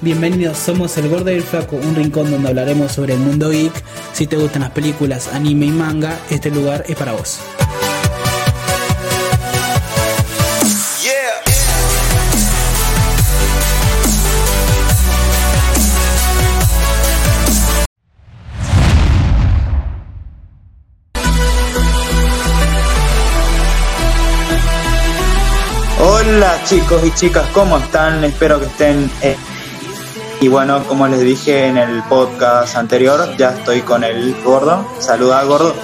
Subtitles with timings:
[0.00, 3.72] Bienvenidos, somos El Gordo y el Flaco, un rincón donde hablaremos sobre el mundo geek.
[4.12, 7.40] Si te gustan las películas, anime y manga, este lugar es para vos.
[26.00, 28.22] Hola chicos y chicas, ¿cómo están?
[28.22, 29.10] Espero que estén...
[29.22, 29.36] eh,
[30.40, 34.86] Y bueno, como les dije en el podcast anterior, ya estoy con el gordo.
[35.00, 35.74] Saluda gordo.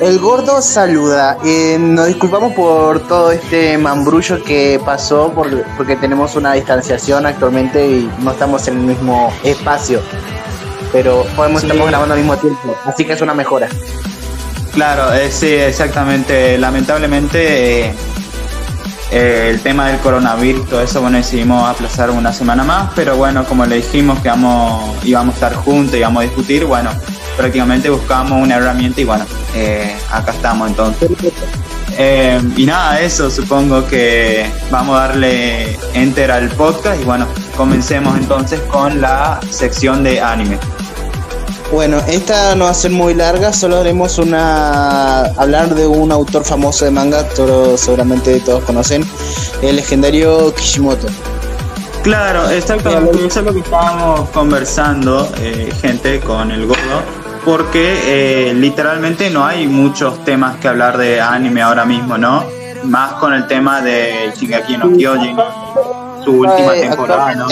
[0.00, 1.36] El gordo saluda.
[1.44, 7.86] Eh, nos disculpamos por todo este mambrullo que pasó por- porque tenemos una distanciación actualmente
[7.86, 10.00] y no estamos en el mismo espacio.
[10.92, 11.66] Pero podemos, Sí.
[11.66, 13.68] estamos grabando al mismo tiempo, así que es una mejora.
[14.72, 16.56] Claro, eh, sí, exactamente.
[16.58, 17.94] Lamentablemente eh,
[19.16, 23.44] eh, el tema del coronavirus, todo eso, bueno, decidimos aplazar una semana más, pero bueno,
[23.46, 26.90] como le dijimos que vamos, íbamos a estar juntos íbamos a discutir, bueno,
[27.34, 31.10] prácticamente buscamos una herramienta y bueno, eh, acá estamos entonces.
[31.98, 38.18] Eh, y nada, eso supongo que vamos a darle enter al podcast y bueno, comencemos
[38.18, 40.58] entonces con la sección de anime.
[41.72, 46.44] Bueno, esta no va a ser muy larga, solo haremos una hablar de un autor
[46.44, 49.04] famoso de manga, todos, seguramente todos conocen,
[49.62, 51.08] el legendario Kishimoto.
[52.04, 57.02] Claro, exactamente, eso es lo que estábamos conversando, eh, gente, con el gordo,
[57.44, 62.44] porque eh, literalmente no hay muchos temas que hablar de anime ahora mismo, ¿no?
[62.84, 65.36] Más con el tema de Shingeki no Kyojin,
[66.24, 67.48] su última Eh, temporada, ¿no?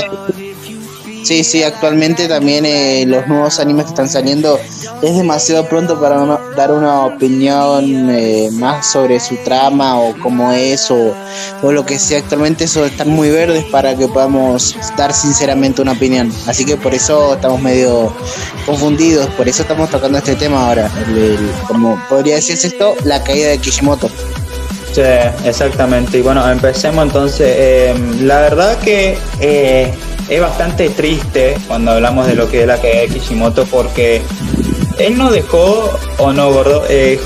[1.24, 4.60] Sí, sí, actualmente también eh, los nuevos animes que están saliendo
[5.00, 6.18] es demasiado pronto para
[6.54, 11.14] dar una opinión eh, más sobre su trama o cómo es o,
[11.62, 12.18] o lo que sea.
[12.18, 16.30] Actualmente eso están muy verdes para que podamos dar sinceramente una opinión.
[16.46, 18.12] Así que por eso estamos medio
[18.66, 20.90] confundidos, por eso estamos tocando este tema ahora.
[21.08, 24.10] El- como podría decirse esto, la caída de Kishimoto.
[24.92, 25.00] Sí,
[25.44, 26.18] exactamente.
[26.18, 27.46] Y bueno, empecemos entonces.
[27.58, 29.92] Eh, la verdad que eh,
[30.28, 34.22] es bastante triste cuando hablamos de lo que es la caída de Kishimoto porque
[34.98, 37.18] él no dejó, o no, gordo, eh,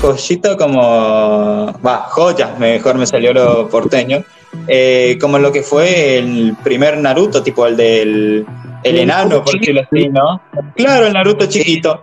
[0.57, 1.73] como...
[1.85, 4.23] Va, joyas, mejor me salió lo porteño.
[4.67, 8.45] eh, como lo que fue el primer Naruto, tipo el del
[8.83, 10.41] el enano, por decirlo así, ¿no?
[10.75, 12.01] Claro, el Naruto chiquito.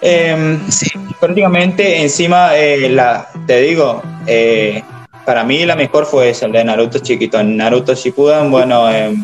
[0.00, 0.90] Em, Sí.
[1.20, 4.82] prácticamente encima eh, la te digo eh,
[5.24, 9.14] para mí la mejor fue esa el de Naruto chiquito en Naruto Shippuden bueno eh,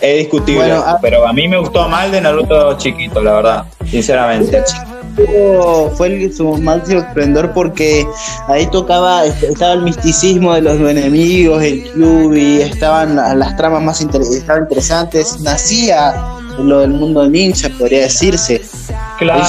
[0.00, 3.32] es discutible Bueno, ah- pero a mí me gustó más el de Naruto chiquito la
[3.32, 4.62] verdad sinceramente.
[5.96, 8.06] Fue- el, su máximo esplendor porque
[8.48, 13.82] ahí tocaba, est- estaba el misticismo de los enemigos, el Kyubi, estaban la- las tramas
[13.82, 16.14] más inter- estaban interesantes, nacía
[16.58, 18.60] lo del mundo ninja, podría decirse.
[19.18, 19.40] Claro.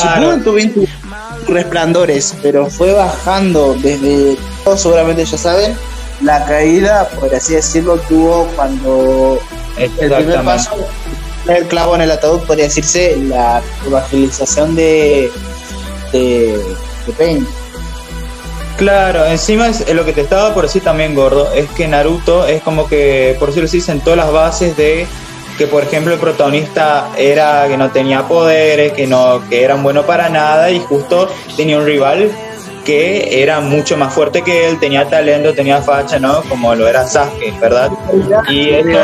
[0.44, 5.74] tuvo sus resplandores, pero fue bajando desde, todos seguramente ya saben,
[6.22, 9.38] la caída, por así decirlo, tuvo cuando
[9.78, 10.72] el primer paso,
[11.48, 15.32] el clavo en el ataúd, podría decirse la evangelización de,
[16.12, 16.58] de,
[17.06, 17.48] de Pain.
[18.78, 22.62] Claro, encima es lo que te estaba por decir también, gordo, es que Naruto es
[22.62, 25.08] como que, por decirlo así, sentó las bases de
[25.58, 30.06] que, por ejemplo, el protagonista era que no tenía poderes, que no, que era bueno
[30.06, 32.32] para nada y justo tenía un rival
[32.88, 36.42] que era mucho más fuerte que él, tenía talento, tenía facha, ¿no?
[36.44, 37.92] Como lo era Sasuke, ¿verdad?
[38.50, 38.98] Y esto,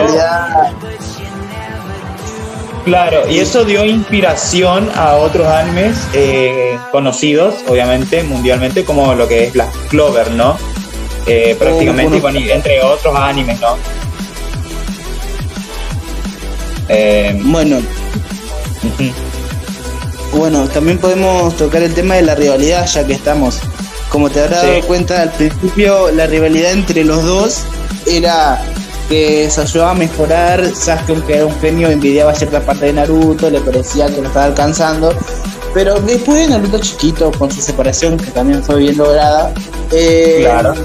[2.86, 9.44] Claro, y eso dio inspiración a otros animes eh, conocidos, obviamente, mundialmente, como lo que
[9.44, 10.58] es Black Clover, ¿no?
[11.28, 13.76] Eh, prácticamente, bueno, entre otros animes, ¿no?
[16.88, 17.82] Eh, bueno.
[20.36, 23.60] Bueno, también podemos tocar el tema de la rivalidad, ya que estamos.
[24.10, 24.68] Como te habrás Sí.
[24.68, 27.60] dado cuenta, al principio la rivalidad entre los dos
[28.06, 28.62] era
[29.10, 30.64] que se ayudaba a mejorar.
[30.76, 34.46] Sasuke, aunque era un genio, envidiaba cierta parte de Naruto, le parecía que lo estaba
[34.46, 35.14] alcanzando.
[35.74, 39.52] Pero después de Naruto chiquito, con su separación, que también fue bien lograda,
[39.92, 40.76] eh, Claro.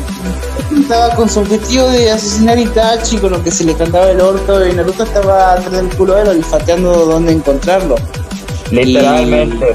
[0.81, 4.21] estaba con su objetivo de asesinar a Itachi, con lo que se le cantaba el
[4.21, 7.97] orto, y Naruto estaba atrás del culo de él, olfateando dónde encontrarlo.
[8.71, 9.75] Literalmente.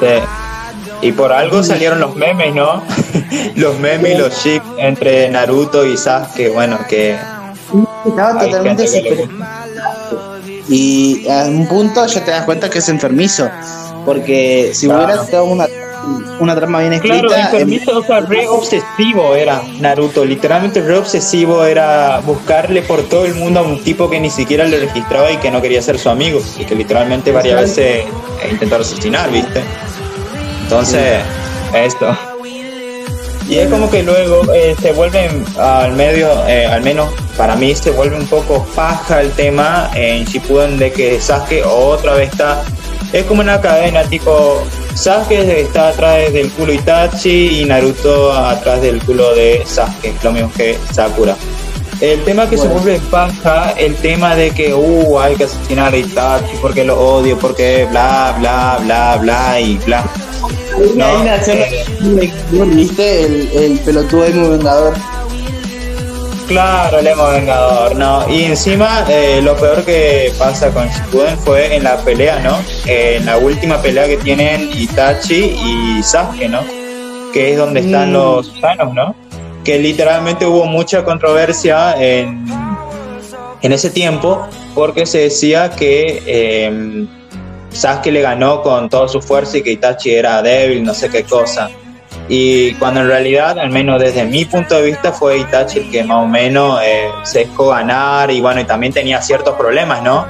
[0.00, 1.06] Sí.
[1.08, 2.82] Y por algo salieron los memes, ¿no?
[3.56, 7.16] los memes y los chips entre Naruto y Sasuke, bueno, que
[8.06, 8.84] Estaba hay totalmente.
[10.68, 13.48] Y a un punto ya te das cuenta que es enfermizo.
[14.04, 15.04] Porque si Claro.
[15.04, 15.66] hubiera estado una
[16.38, 17.20] una trama bien escrita.
[17.20, 23.24] Claro, enfermizo, o sea, re obsesivo era Naruto, literalmente re obsesivo era buscarle por todo
[23.24, 25.98] el mundo a un tipo que ni siquiera le registraba y que no quería ser
[25.98, 28.04] su amigo, y que literalmente varias veces
[28.50, 29.62] intentó asesinar, ¿viste?
[30.62, 31.20] Entonces,
[31.74, 32.16] esto.
[33.48, 35.28] Y es como que luego eh, se vuelve
[35.58, 40.24] al medio, eh, al menos para mí se vuelve un poco paja el tema en
[40.24, 42.62] Shippuden de que Sasuke otra vez está,
[43.12, 44.62] es como una cadena tipo
[44.94, 50.52] Sasuke está atrás del culo Itachi y Naruto atrás del culo de Sasuke, lo mismo
[50.56, 51.36] que Sakura.
[52.00, 55.96] El tema que se vuelve paja, el tema de que uh, hay que asesinar a
[55.96, 60.04] Itachi porque lo odio, porque bla bla bla bla y bla.
[60.96, 63.24] No, ¿Viste?
[63.24, 64.94] El, el pelotudo emo vengador.
[66.46, 68.28] Claro, el emo vengador, no.
[68.28, 72.58] Y encima, eh, lo peor que pasa con Shippuden fue en la pelea, ¿no?
[72.86, 76.60] en la última pelea que tienen Itachi y Sasuke, ¿no?
[77.32, 78.12] Que es donde están mm.
[78.12, 79.14] los sanos, ¿no?
[79.64, 82.46] Que literalmente hubo mucha controversia en,
[83.62, 86.22] en ese tiempo porque se decía que...
[86.26, 87.06] Eh,
[87.72, 91.24] Sasuke le ganó con toda su fuerza y que Itachi era débil, no sé qué
[91.24, 91.70] cosa.
[92.28, 96.04] Y cuando en realidad, al menos desde mi punto de vista, fue Itachi el que
[96.04, 100.24] más o menos eh, se dejó ganar y bueno, y también tenía ciertos problemas, ¿no?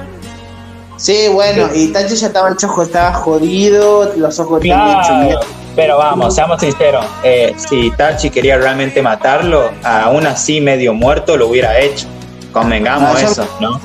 [0.97, 5.39] Sí, bueno, Itachi ya estaba el chojo, estaba jodido, los ojos claro,
[5.75, 11.47] Pero vamos, seamos sinceros, eh, si Itachi quería realmente matarlo, aún así medio muerto lo
[11.47, 12.07] hubiera hecho.
[12.51, 13.81] Convengamos eso, ¿no?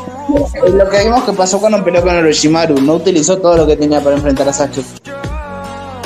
[0.74, 4.00] Lo que vimos que pasó cuando peleó con Orochimaru, no utilizó todo lo que tenía
[4.00, 4.84] para enfrentar a Sasuke.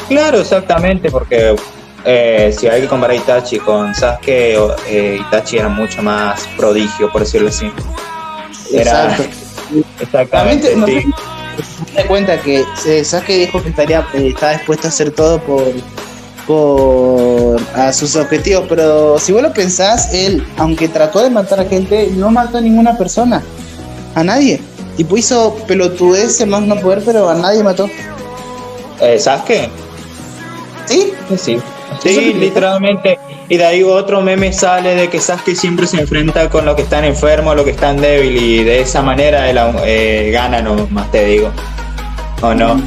[0.09, 1.57] Claro, exactamente, porque
[2.05, 4.59] eh, si hay que comparar Itachi con Sasuke,
[4.89, 7.71] eh, Itachi era mucho más prodigio, por decirlo así.
[8.73, 9.17] Era,
[10.01, 10.75] Exactamente.
[10.87, 11.05] Sí.
[11.95, 15.73] Me cuenta que eh, Sasuke dijo que estaría eh, estaba dispuesto a hacer todo por
[16.47, 21.65] por a sus objetivos, pero si vos lo pensás, él, aunque trató de matar a
[21.65, 23.43] gente, no mató a ninguna persona,
[24.15, 24.61] a nadie.
[24.97, 27.89] Tipo hizo pelotudeces más no poder, pero a nadie mató.
[29.01, 29.69] Eh, ¿Sabes qué?
[30.87, 31.13] ¿Sí?
[31.37, 31.59] Sí.
[32.01, 33.19] Sí, literalmente.
[33.49, 36.83] Y de ahí otro meme sale de que Sasuke siempre se enfrenta con los que
[36.83, 41.25] están enfermos, los que están débiles, y de esa manera él eh, gana más te
[41.27, 41.51] digo.
[42.41, 42.81] ¿O no?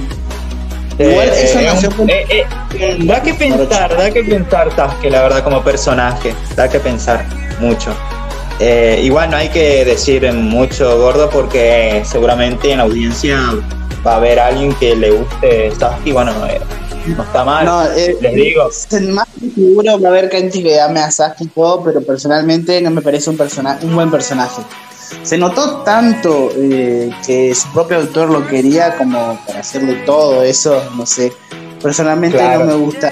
[0.97, 2.45] Igual eh, eh,
[2.79, 4.69] eh, Da que pensar, da que pensar
[5.01, 6.33] que la verdad, como personaje.
[6.55, 7.25] Da que pensar
[7.59, 7.93] mucho.
[9.01, 13.37] igual no hay que decir mucho gordo porque seguramente en la audiencia
[14.05, 16.13] va a haber alguien que le guste Sasuke.
[16.13, 16.31] Bueno,
[17.09, 17.65] no está mal.
[17.65, 18.69] No, les digo.
[19.09, 22.91] Más seguro va a haber gente que ame a Sasuke y todo, pero personalmente no
[22.91, 24.61] me parece un, personaje, un buen personaje
[25.23, 30.81] se notó tanto eh, que su propio autor lo quería como para hacerle todo eso,
[30.95, 31.31] no sé.
[31.81, 33.11] Personalmente no me gusta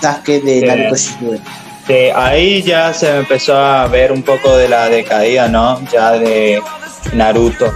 [0.00, 1.42] Sasuke de Naruto Shippuden.
[1.86, 5.80] Sí, ahí ya se empezó a ver un poco de la decaída, ¿no?
[5.90, 6.62] Ya de
[7.14, 7.72] Naruto.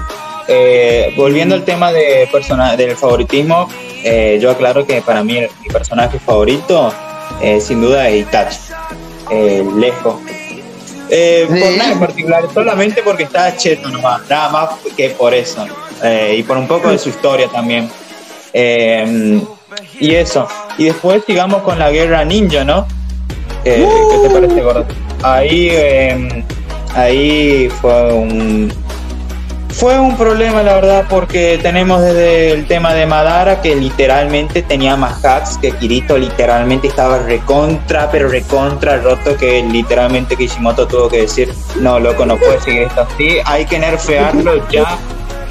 [0.46, 3.69] Eh, volviendo al tema de persona del favoritismo,
[4.02, 6.93] eh, yo aclaro que para mí mi personaje favorito
[7.61, 8.58] sin duda es Itachi.
[9.76, 10.17] lejos
[11.11, 15.67] eh, por nada en particular, solamente porque está cheto nomás, nada más que por eso.
[16.37, 17.91] Y por un poco de su historia también.
[18.52, 19.41] Eh,
[20.00, 20.49] y eso.
[20.79, 22.87] Y después sigamos con la guerra ninja, ¿no?
[23.62, 23.87] ¿Qué
[24.23, 24.87] te parece, gordo?
[25.23, 25.70] Ahí,
[26.94, 28.73] ahí fue un,
[29.76, 34.96] fue un problema, la verdad, porque tenemos desde el tema de Madara, que literalmente tenía
[34.96, 41.22] más hacks, que Kirito literalmente estaba recontra, pero recontra roto, que literalmente Kishimoto tuvo que
[41.22, 44.98] decir, no, loco, no puede seguir esto así, hay que nerfearlo ya.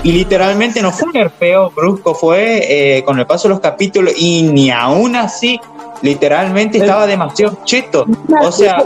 [0.03, 4.13] Y literalmente no fue un nerfeo brusco, fue eh, con el paso de los capítulos
[4.17, 5.59] y ni aún así
[6.03, 8.05] literalmente estaba demasiado cheto.
[8.43, 8.77] O sea,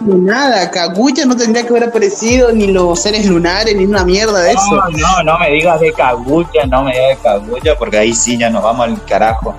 [0.00, 4.52] nada, Kaguya no tendría que haber aparecido ni los seres lunares ni una mierda de
[4.52, 4.70] eso.
[4.70, 8.36] No, no, no me digas de Kaguya, no me digas de Kaguya porque ahí sí
[8.38, 9.56] ya nos vamos al carajo.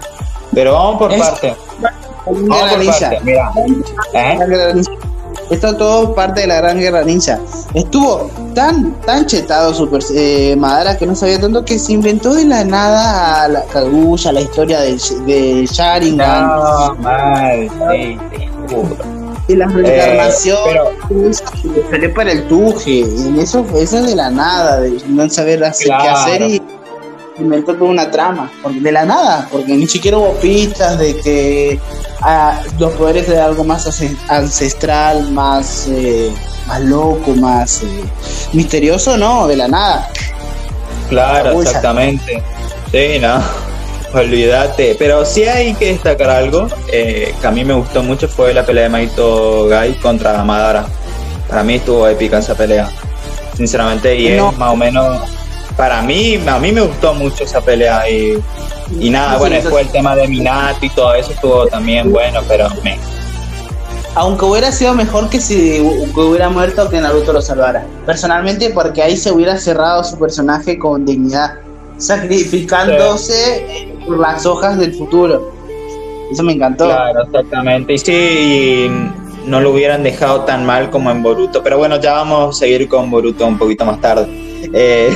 [0.54, 1.56] Pero vamos por parte.
[1.80, 3.52] Vamos por parte, mira.
[4.14, 4.38] ¿Eh?
[5.50, 7.40] Esto todo parte de la gran guerra ninja.
[7.74, 12.46] Estuvo tan, tan chetado Super eh, Madara que no sabía tanto que se inventó de
[12.46, 16.48] la nada a la Kaguya, la historia del, del Sharingan.
[16.48, 18.18] No, mal, sí,
[19.48, 20.58] Y la reencarnación
[21.10, 21.32] eh,
[21.90, 22.92] salió para el tuje.
[22.92, 26.62] Y eso, eso es de la nada, de no saber qué hacer y
[27.40, 28.52] inventó toda una trama.
[28.62, 31.80] Porque de la nada, porque ni siquiera hubo pistas de que
[32.80, 33.88] los poderes de algo más
[34.30, 36.32] ancestral, más, eh,
[36.68, 38.04] más loco, más eh,
[38.54, 40.10] misterioso, no, de la nada.
[41.10, 42.42] Claro, exactamente.
[42.92, 43.42] Sí, no.
[44.14, 44.96] olvídate.
[44.98, 48.66] Pero sí hay que destacar algo eh, que a mí me gustó mucho fue la
[48.66, 50.86] pelea de Maito Gai contra Madara.
[51.48, 52.90] Para mí estuvo épica esa pelea,
[53.56, 55.20] sinceramente, y es más o menos
[55.76, 58.38] para mí, a mí me gustó mucho esa pelea y,
[59.00, 62.70] y nada, bueno, después el tema de Minato y todo eso estuvo también bueno, pero
[62.84, 62.98] me...
[64.16, 65.80] Aunque hubiera sido mejor que si
[66.16, 67.84] hubiera muerto que Naruto lo salvara.
[68.06, 71.56] Personalmente, porque ahí se hubiera cerrado su personaje con dignidad,
[71.98, 75.52] sacrificándose por las hojas del futuro.
[76.32, 76.86] Eso me encantó.
[76.86, 77.94] Claro, exactamente.
[77.94, 78.88] Y sí,
[79.48, 81.64] no lo hubieran dejado tan mal como en Boruto.
[81.64, 84.43] Pero bueno, ya vamos a seguir con Boruto un poquito más tarde.
[84.74, 85.16] Eh,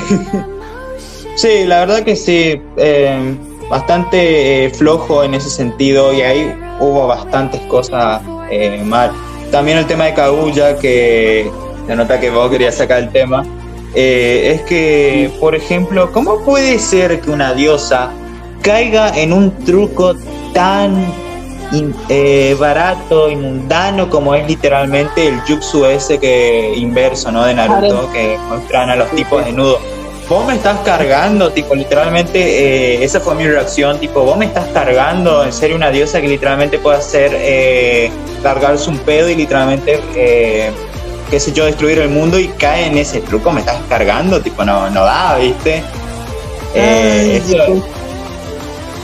[1.35, 3.35] sí, la verdad que sí, eh,
[3.69, 8.21] bastante eh, flojo en ese sentido y ahí hubo bastantes cosas
[8.85, 9.11] mal.
[9.51, 11.49] También el tema de Kaguya, que
[11.85, 13.45] se nota que vos querías sacar el tema,
[13.93, 18.11] es que, por ejemplo, ¿cómo puede ser que una diosa
[18.61, 20.13] caiga en un truco
[20.53, 21.05] tan
[22.59, 27.45] barato y mundano como es literalmente el jutsu ese que inverso, ¿no?
[27.45, 29.79] De Naruto, que muestran a los tipos desnudos.
[30.29, 34.67] Vos me estás cargando, tipo, literalmente, eh, esa fue mi reacción, tipo, vos me estás
[34.73, 38.11] cargando, en serio, una diosa que literalmente puede hacer, eh,
[38.43, 40.69] cargarse un pedo y literalmente, eh,
[41.31, 44.65] qué sé yo, destruir el mundo y cae en ese truco, me estás cargando, tipo,
[44.65, 45.81] no, no da, ¿viste?
[46.75, 47.81] eso,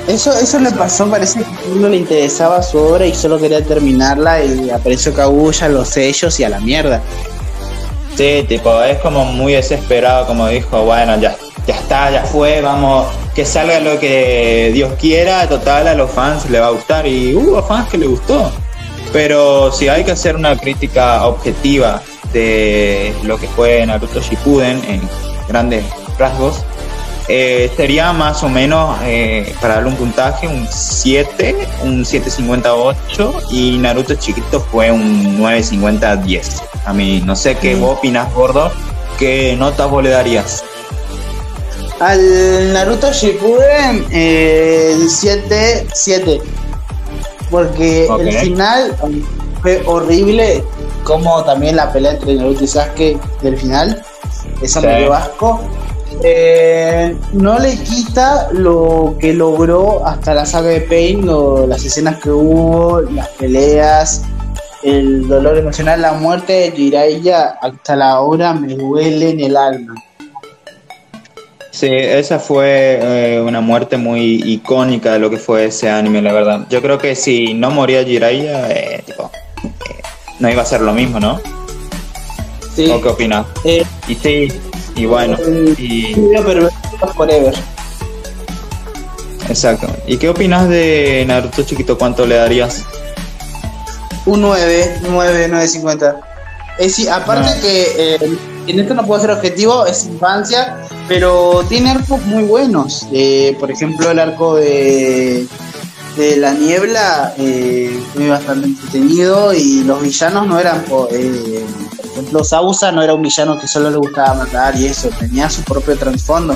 [0.07, 4.43] eso le pasó, parece que a uno le interesaba su obra y solo quería terminarla
[4.43, 7.01] y apareció Kaguya, los sellos y a la mierda.
[8.15, 13.07] Sí, tipo, es como muy desesperado, como dijo, bueno, ya, ya está, ya fue, vamos,
[13.33, 17.33] que salga lo que Dios quiera, total, a los fans le va a gustar y
[17.33, 18.51] hubo fans que le gustó.
[19.11, 22.01] Pero si hay que hacer una crítica objetiva
[22.33, 25.01] de lo que fue Naruto Shippuden en
[25.47, 25.83] grandes
[26.19, 26.63] rasgos,
[27.29, 33.77] eh, sería más o menos, eh, para darle un puntaje, un 7, un 7.58 y
[33.77, 36.61] Naruto chiquito fue un 9.50-10.
[36.85, 38.71] A mí, no sé qué vos opinas, gordo,
[39.17, 40.65] ¿qué nota vos le darías?
[41.99, 46.41] Al Naruto Shippuden, eh, 7, 7.
[47.49, 48.97] Porque el final
[49.61, 50.61] fue horrible,
[51.05, 54.03] como también la pelea entre Naruto y Sasuke del final.
[54.61, 55.61] Eso me dio asco
[56.25, 61.27] eh, no le quita lo que logró hasta la saga de Pain,
[61.67, 64.23] las escenas que hubo, las peleas,
[64.83, 69.95] el dolor emocional, la muerte de Jiraiya, hasta la hora me duele en el alma.
[71.71, 76.31] Sí, esa fue eh, una muerte muy icónica de lo que fue ese anime, la
[76.31, 76.67] verdad.
[76.69, 79.03] Yo creo que si no moría Jiraiya, eh,
[80.39, 81.41] no iba a ser lo mismo, ¿no?
[82.73, 82.89] Sí.
[82.89, 83.45] ¿O qué opinas?
[84.07, 84.47] y sí,
[84.95, 85.37] y bueno,
[85.77, 86.15] y...
[87.15, 87.53] Forever.
[89.49, 89.87] Exacto.
[90.07, 91.97] ¿Y qué opinas de Naruto chiquito?
[91.97, 92.83] ¿Cuánto le darías?
[94.25, 96.19] Un 9, 9, 9.50.
[96.79, 97.61] Es aparte ah.
[97.61, 103.07] que eh, en esto no puedo ser objetivo, es infancia, pero tiene arcos muy buenos.
[103.11, 105.45] Eh, por ejemplo, el arco de,
[106.15, 111.65] de la niebla eh, fue bastante entretenido y los villanos no eran eh,
[112.13, 115.61] ejemplo, Sausa no era un villano que solo le gustaba matar y eso, tenía su
[115.63, 116.55] propio trasfondo.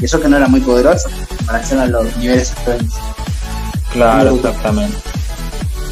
[0.00, 2.94] Y eso que no era muy poderoso en comparación a los niveles extremos.
[3.92, 4.96] Claro, exactamente.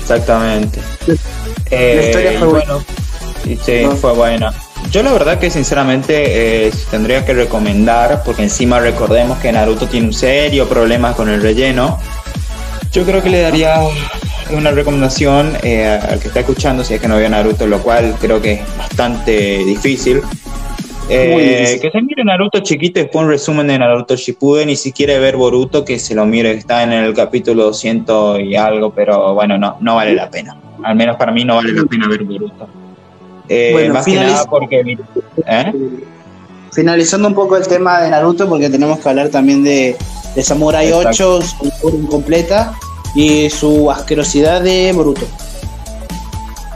[0.00, 0.80] Exactamente.
[1.70, 2.74] la historia fue buena.
[3.64, 4.52] Sí, fue buena.
[4.90, 10.08] Yo la verdad que sinceramente eh, tendría que recomendar, porque encima recordemos que Naruto tiene
[10.08, 11.98] un serio problema con el relleno.
[12.90, 13.76] Yo creo que le daría
[14.50, 18.14] una recomendación eh, al que está escuchando, si es que no vio Naruto, lo cual
[18.20, 20.20] creo que es bastante eh, difícil.
[21.08, 25.18] Que se mire Naruto chiquito y después un resumen de Naruto Shippuden y si quiere
[25.18, 29.58] ver Boruto que se lo mire, está en el capítulo 200 y algo, pero bueno,
[29.58, 30.56] no, no vale la pena.
[30.82, 32.68] Al menos para mí no vale la pena ver Boruto.
[33.48, 34.98] Eh, más que nada porque...
[36.72, 39.94] Finalizando un poco el tema de Naruto, porque tenemos que hablar también de,
[40.34, 42.72] de Samurai 8, su incompleta
[43.14, 45.26] y su asquerosidad de Boruto.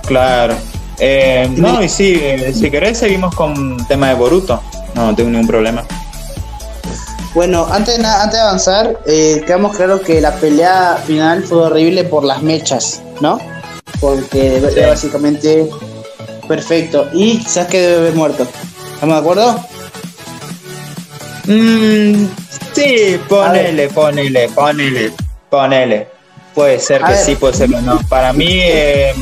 [0.06, 0.54] Claro.
[0.98, 4.62] Eh, no, y sí, eh, si querés seguimos con tema de Boruto.
[4.94, 5.84] No, no tengo ningún problema.
[7.34, 12.04] Bueno, antes de, antes de avanzar, eh, quedamos claro que la pelea final fue horrible
[12.04, 13.38] por las mechas, ¿no?
[14.00, 15.68] Porque era básicamente
[16.48, 17.08] perfecto.
[17.12, 18.46] Y quizás debe haber muerto.
[18.94, 19.60] ¿Estamos de acuerdo?
[21.44, 22.26] Mm,
[22.72, 25.12] sí, ponele, ponele, ponele,
[25.50, 26.15] ponele.
[26.56, 28.00] Puede ser que sí, puede ser que no.
[28.08, 29.12] Para mí, eh,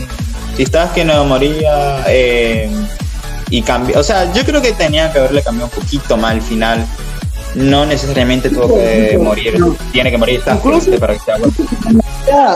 [0.56, 2.70] si estabas que no moría eh,
[3.50, 6.42] y cambió, o sea, yo creo que tenía que haberle cambiado un poquito más al
[6.42, 6.86] final.
[7.56, 9.58] no necesariamente tuvo que morir,
[9.90, 11.52] tiene que morir Sasuke para que sea bueno.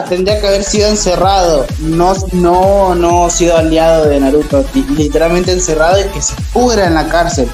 [0.08, 4.64] Tendría que haber sido encerrado, no, no, no sido aliado de Naruto,
[4.96, 7.48] literalmente encerrado y que se pudra en la cárcel.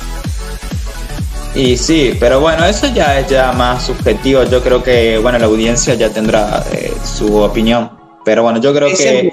[1.54, 4.42] Y sí, pero bueno, eso ya es ya más subjetivo.
[4.42, 7.90] Yo creo que, bueno, la audiencia ya tendrá eh, su opinión.
[8.24, 9.32] Pero bueno, yo creo que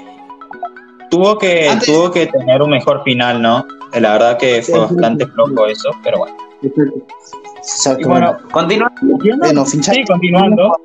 [1.10, 3.66] tuvo que tuvo que tener un mejor final, ¿no?
[3.92, 6.36] La verdad que fue bastante flojo eso, pero bueno.
[7.98, 8.94] Y bueno, continuando.
[9.40, 10.76] Bueno, sí, continuando.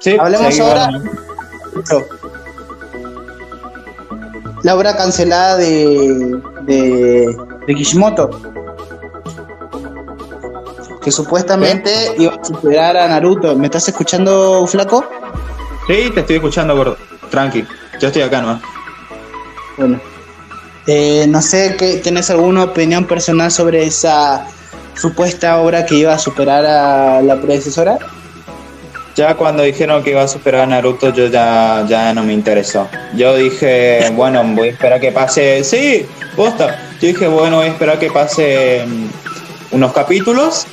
[0.00, 0.90] Sí, Hablemos ahora.
[4.64, 8.30] La obra cancelada de, de, de Kishimoto
[11.02, 13.56] que supuestamente iba a superar a Naruto.
[13.56, 15.04] ¿Me estás escuchando, flaco?
[15.86, 16.96] Sí, te estoy escuchando, gordo.
[17.30, 17.64] Tranqui,
[18.00, 18.60] yo estoy acá ¿no?
[19.76, 20.00] Bueno.
[20.86, 24.46] Eh, no sé, ¿qué, ¿tenés alguna opinión personal sobre esa
[24.94, 27.98] supuesta obra que iba a superar a la predecesora?
[29.14, 32.88] Ya cuando dijeron que iba a superar a Naruto, yo ya, ya no me interesó.
[33.14, 35.62] Yo dije, bueno, voy a esperar que pase.
[35.64, 36.78] Sí, posta.
[37.00, 40.66] Yo dije, bueno, voy a esperar que pase mm, unos capítulos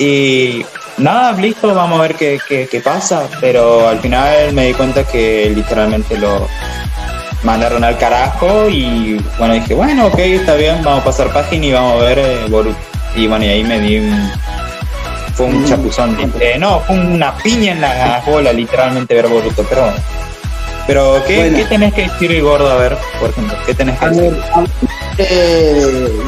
[0.00, 0.64] y
[0.96, 3.28] nada, listo, vamos a ver qué, qué, pasa.
[3.40, 6.48] Pero al final me di cuenta que literalmente lo
[7.42, 11.72] mandaron al carajo y bueno, dije, bueno, ok, está bien, vamos a pasar página y
[11.72, 12.78] vamos a ver eh, Boruto.
[13.14, 14.32] Y bueno, y ahí me di un...
[15.34, 15.66] Fue un mm.
[15.66, 16.32] chapuzón.
[16.40, 19.92] Eh, no, fue una piña en la bola, literalmente ver Boruto, pero.
[20.90, 22.68] Pero, ¿qué, ¿qué tenés que decir, gordo?
[22.68, 24.36] A ver, por ejemplo, ¿qué tenés que decir?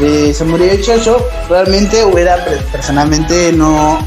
[0.00, 2.36] de Samurai yo realmente hubiera,
[2.70, 3.98] personalmente, no,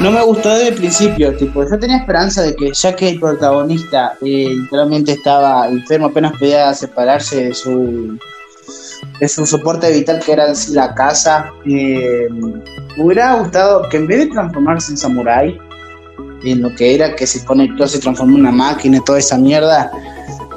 [0.00, 1.36] no me gustó desde el principio.
[1.36, 6.38] Tipo, yo tenía esperanza de que, ya que el protagonista eh, literalmente estaba enfermo, apenas
[6.38, 8.18] podía separarse de su
[9.20, 11.52] de su soporte vital que era la casa.
[11.66, 12.28] Eh,
[12.96, 15.60] hubiera gustado que en vez de transformarse en samurái,
[16.44, 19.38] en lo que era que se conectó, se transformó en una máquina y toda esa
[19.38, 19.90] mierda,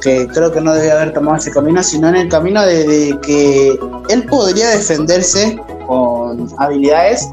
[0.01, 3.79] que creo que no debía haber tomado ese camino, sino en el camino de, que
[4.09, 7.27] él podría defenderse con habilidades,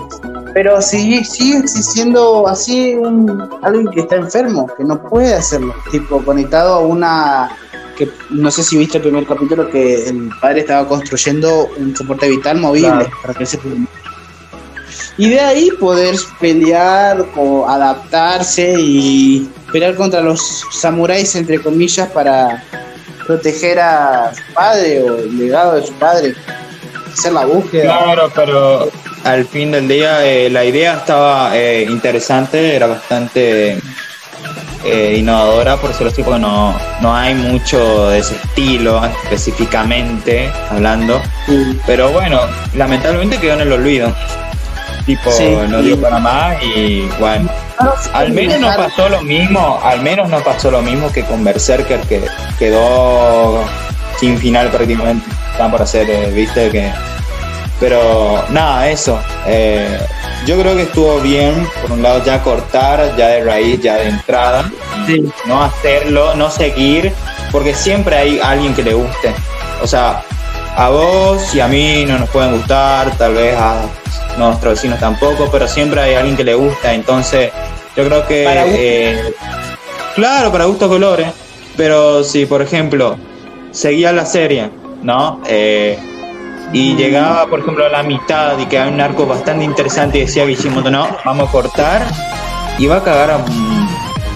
[0.54, 6.22] pero sigue, sigue existiendo así un, alguien que está enfermo, que no puede hacerlo, tipo
[6.24, 7.50] conectado a una
[7.96, 12.28] que no sé si viste el primer capítulo que el padre estaba construyendo un soporte
[12.28, 13.58] vital movible para que se
[15.18, 22.62] y de ahí poder pelear o adaptarse y pelear contra los samuráis, entre comillas, para
[23.26, 26.34] proteger a su padre o el legado de su padre,
[27.12, 27.98] hacer la búsqueda.
[27.98, 28.90] Claro, pero
[29.24, 33.78] al fin del día eh, la idea estaba eh, interesante, era bastante
[34.84, 41.20] eh, innovadora, por eso así, porque no, no hay mucho de ese estilo específicamente hablando.
[41.86, 42.40] Pero bueno,
[42.74, 44.12] lamentablemente quedó en el olvido
[45.04, 45.30] tipo
[45.68, 47.50] no dio para más y bueno.
[48.12, 52.00] Al menos no pasó lo mismo al menos no pasó lo mismo que con Berserker
[52.02, 52.22] que
[52.58, 53.64] quedó
[54.18, 55.28] sin final prácticamente.
[55.50, 56.92] Están por hacer eh, viste que
[57.80, 59.20] pero nada eso.
[59.46, 59.98] Eh,
[60.46, 64.08] yo creo que estuvo bien por un lado ya cortar ya de raíz ya de
[64.08, 64.70] entrada
[65.46, 67.12] no hacerlo no seguir
[67.50, 69.34] porque siempre hay alguien que le guste.
[69.82, 70.22] O sea
[70.76, 73.82] a vos y a mí no nos pueden gustar tal vez a
[74.38, 77.50] nuestros vecinos tampoco, pero siempre hay alguien que le gusta, entonces
[77.96, 78.46] yo creo que...
[78.48, 79.34] Eh,
[80.14, 81.28] claro, para gusto colores,
[81.76, 83.16] pero si por ejemplo
[83.70, 84.70] seguía la serie,
[85.02, 85.40] ¿no?
[85.46, 85.98] Eh,
[86.72, 90.20] y llegaba, por ejemplo, a la mitad y que hay un arco bastante interesante y
[90.22, 92.02] decía Kishimoto, no, vamos a cortar,
[92.78, 93.44] iba a cagar a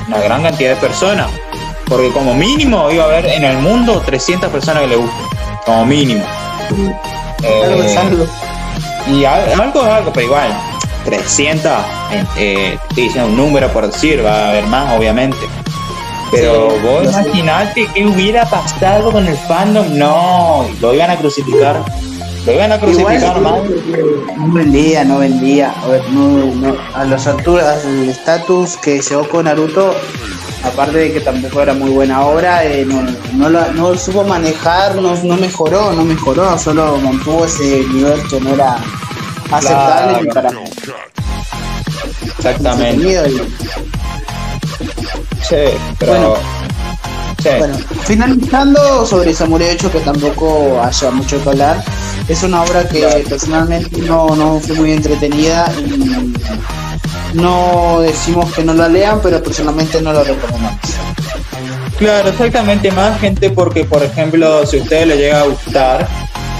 [0.08, 1.28] una gran cantidad de personas.
[1.86, 5.26] Porque como mínimo iba a haber en el mundo 300 personas que le gusten.
[5.64, 6.24] Como mínimo.
[7.42, 7.96] Eh,
[9.08, 10.56] y algo es algo, pero igual,
[11.04, 11.72] 300,
[12.36, 12.78] eh,
[13.24, 15.38] un número por decir, va a haber más, obviamente.
[16.30, 21.82] Pero vos imaginate qué hubiera pasado con el fandom, no, lo iban a crucificar.
[22.44, 23.60] Lo iban a crucificar más.
[24.36, 25.74] No vendía, no vendía.
[25.82, 29.96] A ver, no, no, a las alturas, el estatus que llegó con Naruto,
[30.62, 33.02] aparte de que tampoco era muy buena obra, eh, no,
[33.48, 38.54] no, no, supo manejar, no, no mejoró, no mejoró, solo mantuvo ese nivel que no
[38.54, 38.76] era
[39.50, 40.50] aceptable para.
[42.38, 43.30] Exactamente.
[45.42, 45.56] Sí,
[45.98, 46.12] pero.
[46.12, 46.56] Bueno.
[47.58, 51.84] Bueno, finalizando sobre Samurai 8, que tampoco haya mucho que hablar,
[52.26, 56.32] es una obra que personalmente no, no fue muy entretenida y
[57.36, 60.80] no decimos que no la lean, pero personalmente no la recomendamos.
[61.98, 66.08] Claro, exactamente, más gente porque, por ejemplo, si a ustedes les llega a gustar,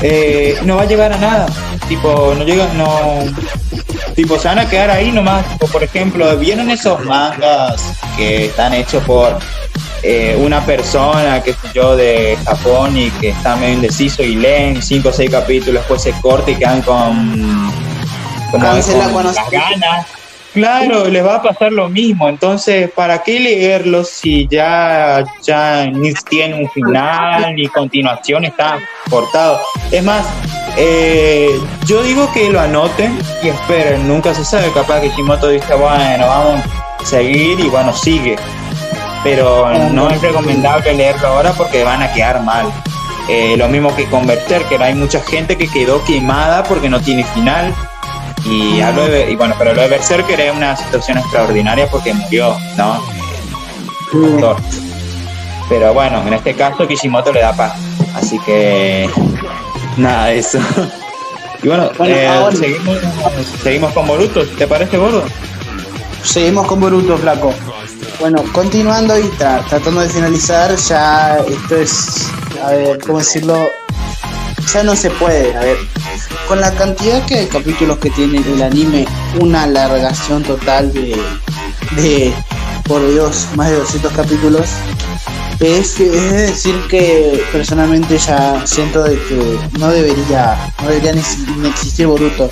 [0.03, 1.47] eh, no va a llegar a nada.
[1.89, 3.21] Tipo, no llega, no,
[4.17, 5.45] Tipo, se van a quedar ahí nomás.
[5.71, 9.39] por ejemplo, ¿vieron esos mangas que están hechos por
[10.03, 14.81] eh, una persona, que sé yo, de Japón y que está medio indeciso y leen
[14.83, 17.71] cinco o seis capítulos, después se corta y quedan con,
[18.51, 18.67] como,
[19.12, 20.07] con las ganas?
[20.57, 22.31] Claro, les va a pasar lo mismo.
[22.31, 28.47] Entonces, ¿para qué leerlo si ya, ya ni tiene un final ni continuación?
[28.47, 28.79] Está
[29.11, 29.61] cortado.
[29.92, 30.25] Es más,
[30.79, 31.51] eh,
[31.85, 34.09] yo digo que lo anoten y esperen.
[34.09, 34.73] Nunca se sabe.
[34.73, 38.37] Capaz que Shimoto dice, bueno, vamos a seguir y bueno, sigue.
[39.23, 42.73] Pero no es recomendable leerlo ahora porque van a quedar mal.
[43.29, 47.25] Eh, lo mismo que convertir, que hay mucha gente que quedó quemada porque no tiene
[47.25, 47.75] final
[48.48, 52.56] y, hablo de, y bueno, pero lo de Berserker es una situación extraordinaria porque murió,
[52.76, 53.02] ¿no?
[55.68, 57.74] Pero bueno, en este caso Kishimoto le da paz.
[58.14, 59.11] Así que
[59.96, 60.59] nada de eso.
[61.62, 62.98] Y bueno, eh, seguimos,
[63.62, 65.24] seguimos con Boruto, ¿te parece gordo?
[66.22, 67.52] Seguimos con Boruto, flaco.
[68.20, 72.30] Bueno, continuando y tratando de finalizar, ya esto es,
[72.62, 73.59] a ver, ¿cómo decirlo?
[74.72, 75.76] Ya no se puede, a ver,
[76.48, 79.07] con la cantidad que de capítulos que tiene el anime,
[79.40, 81.16] una alargación total de,
[81.96, 82.35] de
[82.85, 84.68] por Dios, más de 200 capítulos,
[85.61, 92.07] es, es, decir que personalmente ya siento de que no debería, no debería ni, existir
[92.07, 92.49] Boruto.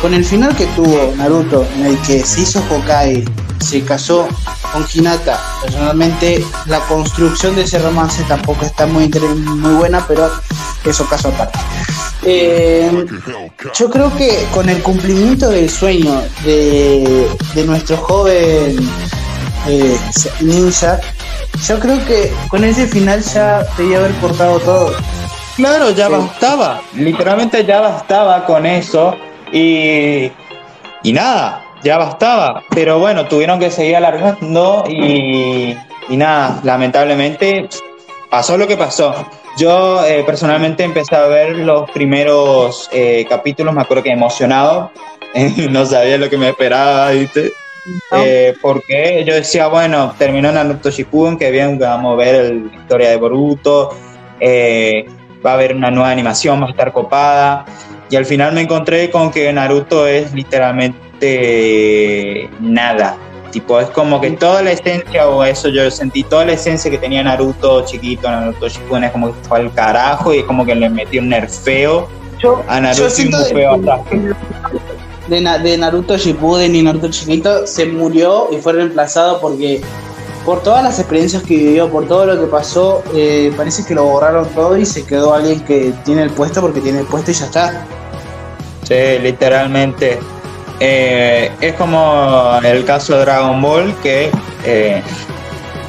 [0.00, 3.24] Con el final que tuvo Naruto, en el que se hizo Hokage,
[3.60, 4.28] se casó
[4.72, 10.30] con Hinata, personalmente la construcción de ese romance tampoco está muy, muy buena, pero
[10.84, 11.58] eso caso aparte.
[12.24, 13.06] Eh,
[13.74, 17.28] yo creo que con el cumplimiento del sueño de,
[17.66, 18.76] nuestro joven
[19.66, 19.98] eh,
[20.40, 21.00] ninja,
[21.66, 24.92] yo creo que con ese final ya debía haber cortado todo.
[25.56, 26.80] Claro, ya bastaba.
[26.94, 29.14] Literalmente ya bastaba con eso.
[29.52, 30.30] Y,
[31.02, 32.62] y nada, ya bastaba.
[32.70, 35.76] Pero bueno, tuvieron que seguir alargando y,
[36.08, 37.68] y nada, lamentablemente
[38.30, 39.14] pasó lo que pasó.
[39.58, 44.90] Yo eh, personalmente empecé a ver los primeros eh, capítulos, me acuerdo que emocionado,
[45.70, 47.52] no sabía lo que me esperaba, ¿viste?
[48.16, 53.10] Eh, porque yo decía, bueno, terminó Naruto Shippuden, que bien, vamos a ver la historia
[53.10, 53.90] de Boruto,
[55.44, 57.64] va a haber una nueva animación, va a estar copada,
[58.08, 63.16] y al final me encontré con que Naruto es literalmente nada,
[63.52, 66.96] Tipo, es como que toda la esencia, o eso yo sentí, toda la esencia que
[66.96, 70.74] tenía Naruto chiquito, Naruto Shippuden, es como que fue al carajo y es como que
[70.74, 72.08] le metió un nerfeo
[72.66, 73.78] a Naruto y un bufeo
[75.40, 79.80] de, de, Naruto Shippuden y Naruto chiquito se murió y fue reemplazado porque
[80.44, 84.04] por todas las experiencias que vivió, por todo lo que pasó, eh, parece que lo
[84.04, 87.34] borraron todo y se quedó alguien que tiene el puesto porque tiene el puesto y
[87.34, 87.86] ya está.
[88.82, 90.18] Sí, literalmente.
[90.80, 94.30] Eh, es como el caso de Dragon Ball, que
[94.64, 95.00] eh,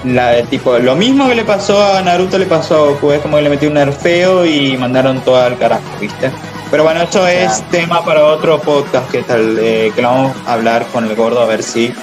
[0.05, 3.37] la, tipo, lo mismo que le pasó a Naruto le pasó a Goku, es como
[3.37, 6.31] que le metió un nerfeo y mandaron todo al carajo, ¿viste?
[6.73, 10.87] Pero bueno, esto es tema para otro podcast que tal eh, que vamos a hablar
[10.91, 11.93] con el gordo a ver si,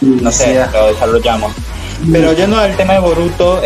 [0.00, 1.52] no sé, lo desarrollamos.
[2.10, 3.60] Pero yendo al tema de Boruto,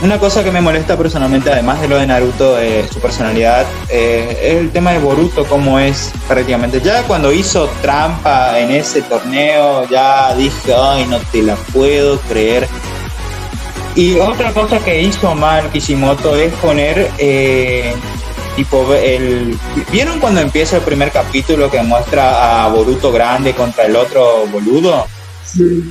[0.00, 4.38] una cosa que me molesta personalmente, además de lo de Naruto, eh, su personalidad, eh,
[4.40, 6.80] es el tema de Boruto, como es prácticamente.
[6.80, 12.68] Ya cuando hizo trampa en ese torneo, ya dije, ay, no te la puedo creer.
[13.96, 17.92] Y otra cosa que hizo mal Kishimoto es poner, eh,
[18.58, 19.56] tipo, el.
[19.92, 25.06] ¿Vieron cuando empieza el primer capítulo que muestra a Boruto grande contra el otro boludo?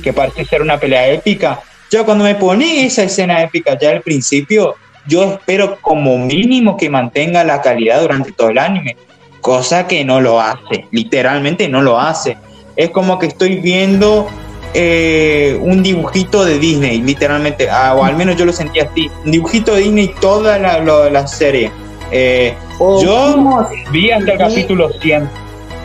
[0.02, 4.02] Que parece ser una pelea épica yo cuando me pone esa escena épica ya al
[4.02, 4.74] principio,
[5.06, 8.96] yo espero como mínimo que mantenga la calidad durante todo el anime,
[9.40, 12.36] cosa que no lo hace, literalmente no lo hace.
[12.76, 14.28] Es como que estoy viendo
[14.74, 19.30] eh, un dibujito de Disney, literalmente, ah, o al menos yo lo sentí así, un
[19.30, 21.72] dibujito de Disney toda la, la serie.
[22.10, 25.28] Eh, oh, yo vi hasta el capítulo 100,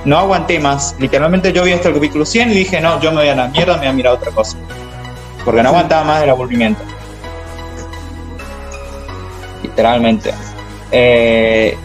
[0.05, 3.17] no aguanté más, literalmente yo vi hasta el capítulo 100 y dije, no, yo me
[3.17, 4.57] voy a la mierda, me voy a mirar otra cosa.
[5.43, 6.81] Porque no aguantaba más el aburrimiento.
[9.61, 10.33] Literalmente.
[10.91, 11.77] Eh,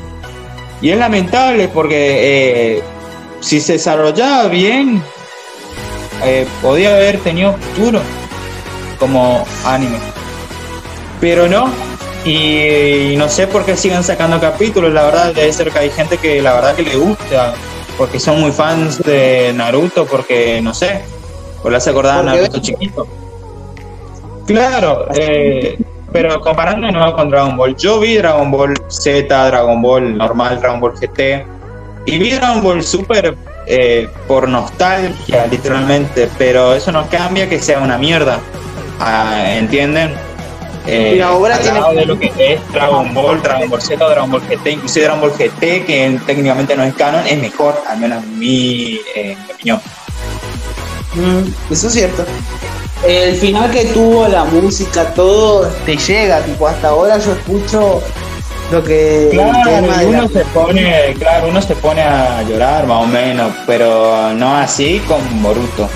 [0.80, 2.82] y es lamentable porque eh,
[3.40, 5.02] si se desarrollaba bien,
[6.24, 8.00] eh, podía haber tenido futuro
[8.98, 9.98] como anime.
[11.20, 11.72] Pero no,
[12.28, 16.18] y, no sé por qué siguen sacando capítulos, la verdad debe ser que hay gente
[16.18, 17.54] que la verdad que le gusta,
[17.96, 21.02] porque son muy fans de Naruto, porque no sé,
[21.62, 23.06] por la se acordaba Naruto chiquito.
[24.46, 25.78] Claro, eh,
[26.12, 30.60] pero comparando de nuevo con Dragon Ball, yo vi Dragon Ball Z, Dragon Ball normal,
[30.60, 31.46] Dragon Ball GT,
[32.06, 33.36] y vi Dragon Ball Super
[33.66, 38.38] eh, por nostalgia, literalmente, pero eso no cambia que sea una mierda.
[39.00, 40.27] Ah, ¿Entienden?
[40.90, 41.80] Eh, ahora tiene...
[41.94, 45.32] de lo que es Dragon Ball, Dragon Ball Z, Dragon Ball GT, inclusive Dragon Ball
[45.32, 49.80] GT, que técnicamente no es canon, es mejor, al menos en mi, eh, opinión.
[51.14, 52.24] Mm, eso es cierto.
[53.06, 58.02] El final que tuvo, la música, todo te llega, tipo hasta ahora yo escucho
[58.72, 63.52] lo que claro, uno se pone, claro, uno se pone a llorar más o menos,
[63.66, 65.88] pero no así con Boruto.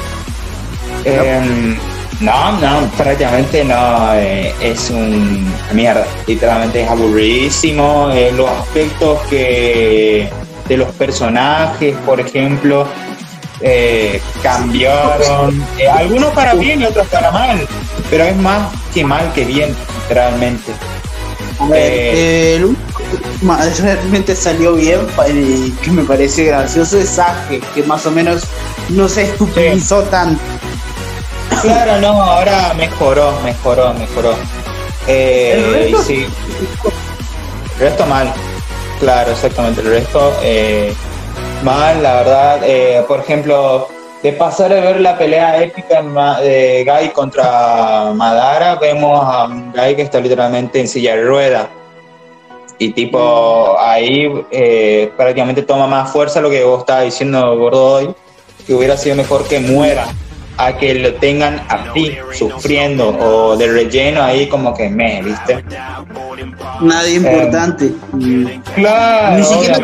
[1.05, 1.79] Em,
[2.23, 8.11] no, no, prácticamente no, eh, es un mierda, literalmente es aburridísimo.
[8.13, 10.31] Eh, los aspectos que
[10.69, 12.87] de los personajes, por ejemplo,
[13.61, 17.67] eh, cambiaron, algunos para bien y otros para mal,
[18.11, 20.73] pero es más que mal que bien, literalmente.
[21.75, 22.77] Eh, el
[23.83, 25.01] realmente salió bien
[25.33, 28.45] y que me parece gracioso es Sage, que más o menos
[28.89, 30.41] no se estupidizó tanto.
[31.63, 34.35] Claro, no, ahora mejoró, mejoró, mejoró.
[35.07, 36.03] Eh, ¿El resto?
[36.03, 36.27] Sí.
[37.75, 38.33] El resto mal.
[39.01, 39.81] Claro, exactamente.
[39.81, 40.93] El resto eh,
[41.63, 42.61] mal, la verdad.
[42.65, 43.89] Eh, por ejemplo,
[44.23, 46.03] de pasar a ver la pelea épica
[46.41, 51.71] de Guy contra Madara, vemos a un Guy que está literalmente en silla de rueda.
[52.79, 58.15] Y tipo, ahí eh, prácticamente toma más fuerza lo que vos estabas diciendo, Gordo,
[58.67, 60.07] que hubiera sido mejor que muera
[60.57, 65.65] a que lo tengan así, sufriendo o de relleno ahí como que me, ¿viste?
[66.81, 67.93] Nadie importante.
[68.75, 69.79] claro, Ni siquiera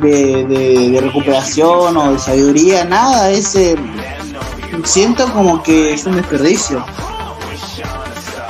[0.00, 3.76] de, recuperación o de sabiduría, nada, ese
[4.84, 6.84] siento como que es un desperdicio.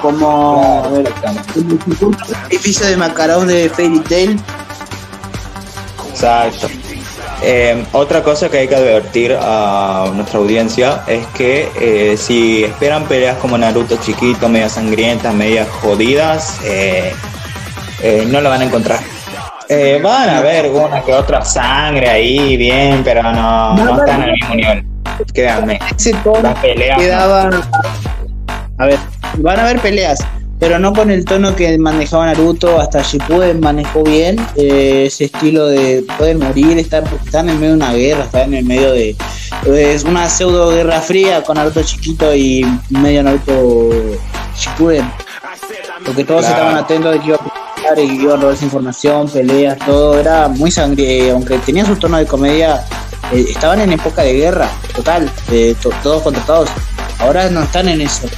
[0.02, 1.08] Como el
[2.50, 4.40] edificio de Macarón de Fairy Tail.
[6.10, 6.68] Exacto.
[7.42, 13.04] Eh, otra cosa que hay que advertir a nuestra audiencia es que eh, si esperan
[13.04, 17.12] peleas como Naruto chiquito, medias sangrientas, medias jodidas, eh,
[18.28, 19.00] no lo van a encontrar.
[19.70, 24.32] Eh, van a ver una que otra sangre ahí, bien, pero no, no están al
[24.32, 24.86] mismo nivel.
[25.34, 25.78] Créanme.
[26.42, 26.98] Las peleas.
[28.78, 28.98] A ver,
[29.38, 30.20] van a haber peleas,
[30.58, 32.80] pero no con el tono que manejaba Naruto.
[32.80, 37.76] Hasta Shippuden manejó bien eh, ese estilo de pueden morir, están, están en medio de
[37.76, 39.16] una guerra, están en el medio de.
[39.66, 43.90] Es una pseudo guerra fría con Naruto chiquito y medio Naruto
[44.56, 45.10] Shippuden.
[46.04, 49.78] Porque todos estaban atentos de que iba a y iban a robar esa información, peleas,
[49.78, 52.84] todo, era muy sangre, aunque tenía su tono de comedia,
[53.32, 55.30] eh, estaban en época de guerra, total,
[56.02, 56.68] todos contra todos.
[57.18, 58.28] Ahora no están en eso.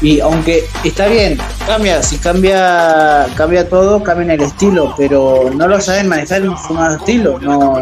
[0.00, 5.80] Y aunque está bien, cambia, si cambia cambia todo, cambia el estilo, pero no lo
[5.80, 7.38] saben manejar en su nuevo estilo.
[7.40, 7.80] No,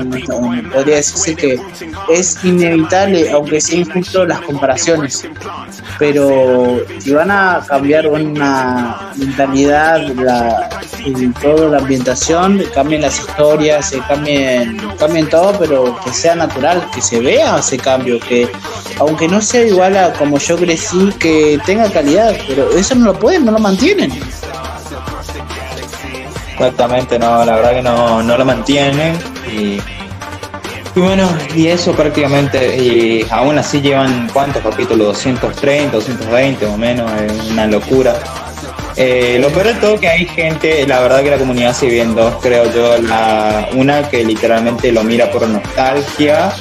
[0.72, 1.60] podría decirse que
[2.08, 5.26] es inevitable, aunque sea injusto las comparaciones.
[5.98, 10.68] Pero si van a cambiar una mentalidad, la,
[11.04, 16.84] en todo la ambientación, cambien las historias, se cambien, cambien todo, pero que sea natural,
[16.94, 18.48] que se vea ese cambio, que
[18.98, 22.03] aunque no sea igual a como yo crecí, que tenga calidad,
[22.46, 24.12] pero eso no lo pueden, no lo mantienen.
[26.52, 29.18] Exactamente, no, la verdad que no, no lo mantienen
[29.50, 29.80] y,
[30.94, 37.50] bueno, y eso prácticamente, y aún así llevan cuántos capítulos, 230, 220 o menos, es
[37.50, 38.14] una locura.
[38.96, 42.14] Eh, lo peor de todo que hay gente, la verdad que la comunidad se viene
[42.14, 46.52] dos, creo yo, la, una que literalmente lo mira por nostalgia,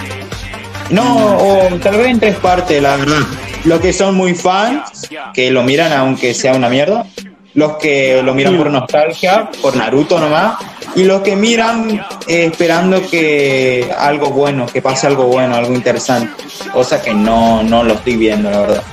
[0.90, 3.20] no, o tal vez en tres partes, la verdad.
[3.66, 7.06] Los que son muy fans, que lo miran aunque sea una mierda,
[7.54, 10.58] los que lo miran por nostalgia, por Naruto nomás,
[10.96, 16.44] y los que miran eh, esperando que algo bueno, que pase algo bueno, algo interesante,
[16.74, 18.84] cosa que no, no lo estoy viendo, la verdad.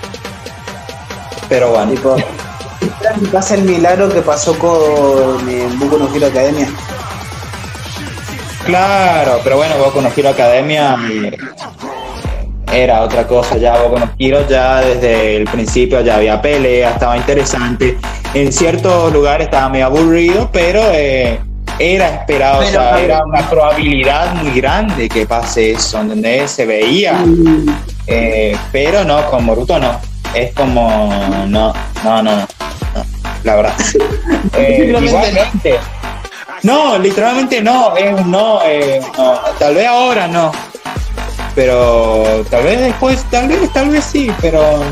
[1.48, 1.92] Pero bueno
[3.33, 6.68] pasa el milagro que pasó con el Boku no Hero Academia.
[8.64, 11.37] Claro, pero bueno, Boku no Hero Academia eh,
[12.72, 17.16] era otra cosa, ya Boku no Hero ya desde el principio ya había pelea, estaba
[17.16, 17.98] interesante.
[18.35, 21.40] En ciertos lugares estaba medio aburrido, pero eh,
[21.78, 26.50] era esperado, o sea, era una probabilidad muy grande que pase eso, ¿entendés?
[26.50, 27.14] Se veía.
[27.14, 27.66] Mm.
[28.06, 29.98] Eh, pero no, con Boruto no.
[30.35, 31.11] Es como,
[31.48, 31.72] no,
[32.04, 32.46] no, no
[33.44, 33.74] la verdad.
[34.56, 35.78] Eh, igualmente.
[36.62, 40.50] No, literalmente no, es no, eh, no, tal vez ahora no.
[41.54, 44.82] Pero tal vez después, tal vez, tal vez sí, pero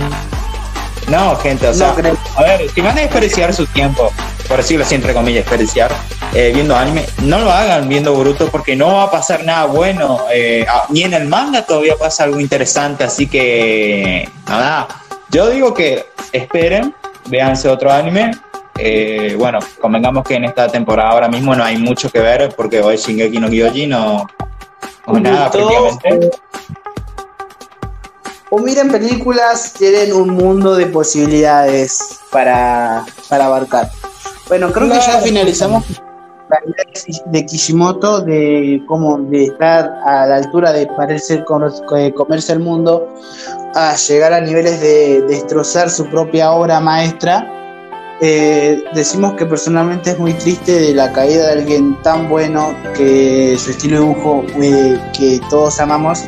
[1.09, 1.94] no, gente, o sea,
[2.37, 4.12] a ver, si van a desperdiciar su tiempo,
[4.47, 5.90] por decirlo así entre comillas, desperdiciar,
[6.35, 10.21] eh, viendo anime, no lo hagan viendo Boruto porque no va a pasar nada bueno.
[10.31, 14.88] Eh, ni en el manga todavía pasa algo interesante, así que nada.
[15.31, 16.94] Yo digo que esperen,
[17.27, 18.33] véanse otro anime.
[18.77, 22.81] Eh, bueno, convengamos que en esta temporada ahora mismo no hay mucho que ver porque
[22.81, 24.27] hoy Shingeki no Kyojin no,
[25.12, 26.31] no nada prácticamente.
[28.51, 33.90] O miren películas, tienen un mundo de posibilidades para, para abarcar.
[34.49, 35.85] Bueno, creo que ya finalizamos
[36.49, 42.61] la idea de Kishimoto de cómo de estar a la altura de parecer comerse el
[42.61, 43.07] mundo
[43.75, 47.58] a llegar a niveles de destrozar su propia obra maestra.
[48.20, 53.57] Eh, decimos que personalmente es muy triste de la caída de alguien tan bueno que
[53.57, 56.24] su estilo de dibujo eh, que todos amamos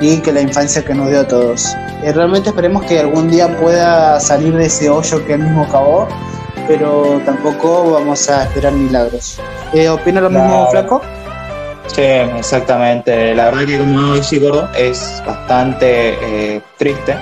[0.00, 1.74] y que la infancia que nos dio a todos.
[2.02, 6.08] Eh, realmente esperemos que algún día pueda salir de ese hoyo que él mismo cavó
[6.66, 9.38] pero tampoco vamos a esperar milagros.
[9.72, 11.00] Eh, ¿Opina lo mismo, Flaco?
[11.86, 13.36] Sí, exactamente.
[13.36, 17.14] La verdad que como dice Gordo es bastante triste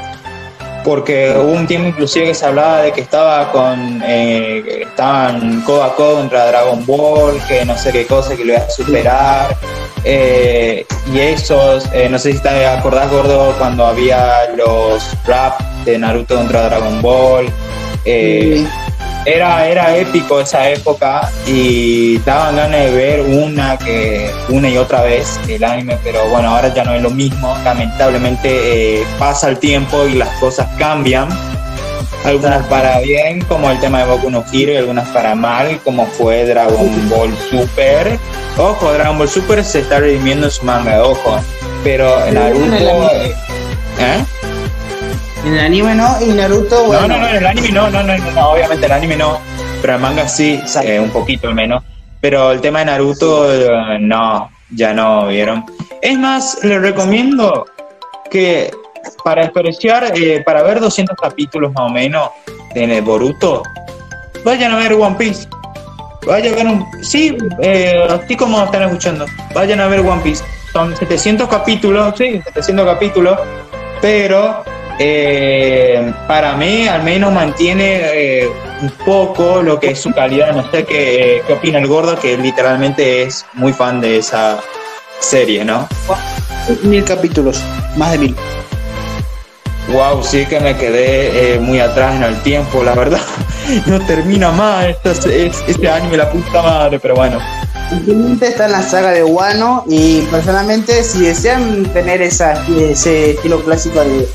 [0.85, 5.83] porque hubo un tiempo inclusive que se hablaba de que estaba con eh, estaban codo
[5.83, 9.57] a codo contra Dragon Ball, que no sé qué cosa, que lo iba a superar.
[10.05, 16.37] Eh, y esos, no sé si te acordás, Gordo, cuando había los rap de Naruto
[16.37, 17.47] contra Dragon Ball.
[18.05, 18.67] Sí
[19.25, 25.03] era, era épico esa época y daban ganas de ver una que una y otra
[25.03, 27.57] vez el anime, pero bueno, ahora ya no es lo mismo.
[27.65, 31.29] Lamentablemente eh, pasa el tiempo y las cosas cambian.
[32.25, 36.07] Algunas para bien, como el tema de Boku no Hero, y algunas para mal, como
[36.07, 38.19] fue Dragon Ball Super.
[38.57, 41.39] Ojo, Dragon Ball Super se está redimiendo en su manga, ojo.
[41.83, 43.11] Pero Naruto.
[43.99, 44.25] ¿Eh?
[45.45, 47.07] En el anime no, y Naruto, bueno.
[47.07, 49.39] No, no, no, en el anime no, no, no, no, obviamente el anime no,
[49.83, 51.83] pero el manga sí, eh, un poquito al menos.
[52.23, 55.67] Pero el tema de Naruto, eh, no, ya no, ¿vieron?
[56.01, 57.67] Es más, les recomiendo
[58.31, 58.71] que
[59.23, 62.31] para experienciar, eh, para ver 200 capítulos más o menos
[62.75, 63.63] de Boruto,
[64.45, 65.47] vayan a ver One Piece.
[66.27, 67.05] Vayan a ver un...
[67.05, 67.37] Sí,
[68.09, 70.43] así como están escuchando, vayan a ver One Piece.
[70.73, 73.39] Son 700 capítulos, sí, 700 capítulos,
[74.01, 74.65] pero
[74.99, 78.51] eh, para mí al menos mantiene eh,
[78.83, 80.55] un poco lo que es su calidad.
[80.55, 84.61] No sé qué, qué opina el gordo, que literalmente es muy fan de esa
[85.21, 85.89] serie, ¿no?
[86.83, 87.63] Mil capítulos,
[87.97, 88.37] más de mil.
[89.89, 93.21] Wow, sí que me quedé eh, muy atrás en el tiempo, la verdad.
[93.87, 97.39] No termina más este, este anime, la puta madre, pero bueno.
[98.41, 104.01] Está en la saga de Wano y personalmente si desean tener esa, ese estilo clásico
[104.01, 104.29] de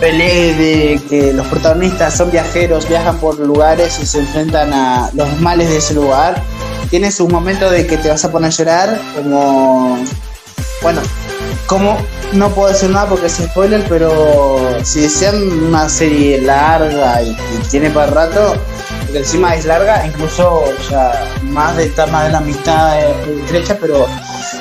[0.00, 5.40] Pelé de que los protagonistas son viajeros, viajan por lugares y se enfrentan a los
[5.40, 6.40] males de ese lugar.
[6.88, 9.98] Tienes un momento de que te vas a poner a llorar, como.
[10.82, 11.00] Bueno,
[11.66, 11.98] como
[12.32, 17.36] no puedo decir nada porque es spoiler, pero si desean una serie larga y,
[17.70, 18.54] tiene para rato,
[19.10, 24.06] que encima es larga, incluso ya más de estar más de la mitad estrecha, pero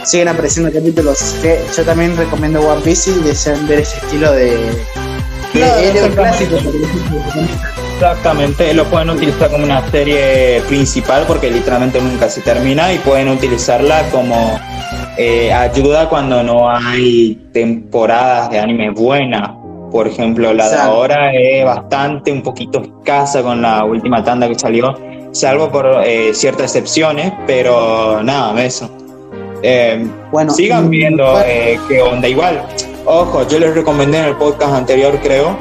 [0.03, 1.35] siguen apareciendo capítulos.
[1.41, 4.83] Que yo también recomiendo One Piece y desean ver ese estilo de
[7.93, 13.27] Exactamente, lo pueden utilizar como una serie principal porque literalmente nunca se termina y pueden
[13.29, 14.59] utilizarla como
[15.17, 19.49] eh, ayuda cuando no hay temporadas de anime buenas.
[19.91, 24.59] Por ejemplo, la de ahora es bastante, un poquito escasa con la última tanda que
[24.59, 24.93] salió,
[25.31, 28.91] salvo por eh, ciertas excepciones, pero nada, eso.
[29.63, 31.33] Eh, bueno, sigan viendo
[31.87, 32.27] qué onda.
[32.27, 32.61] Igual,
[33.09, 35.57] Ojo, yo les recomendé en el podcast anterior, creo,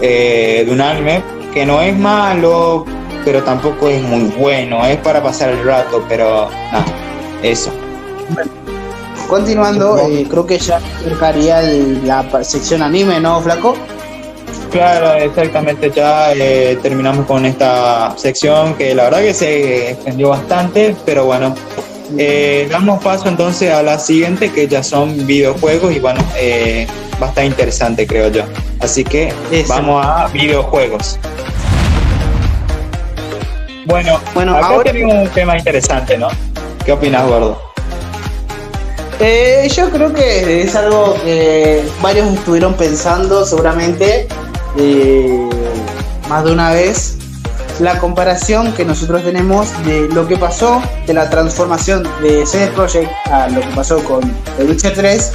[0.00, 2.84] eh, de un anime que no es malo,
[3.24, 4.86] pero tampoco es muy bueno.
[4.86, 6.84] Es para pasar el rato, pero nada,
[7.42, 7.72] eso.
[9.28, 13.74] continuando, eh, creo que ya acercaría la sección anime, ¿no, Flaco?
[14.70, 20.94] Claro, exactamente, ya eh, terminamos con esta sección que la verdad que se extendió bastante,
[21.04, 21.56] pero bueno,
[22.18, 26.86] eh, damos paso entonces a la siguiente, que ya son videojuegos y bueno, eh,
[27.22, 28.44] va a estar interesante creo yo.
[28.80, 29.32] Así que
[29.68, 31.18] vamos a videojuegos.
[33.86, 36.28] Bueno, bueno ahora tenemos un tema interesante, ¿no?
[36.84, 37.60] ¿Qué opinas, Gordo?
[39.20, 44.26] Eh, yo creo que es algo que varios estuvieron pensando seguramente
[46.28, 47.16] más de una vez
[47.80, 53.10] la comparación que nosotros tenemos de lo que pasó, de la transformación de CD Projekt
[53.26, 54.20] a lo que pasó con
[54.56, 55.32] The Witcher 3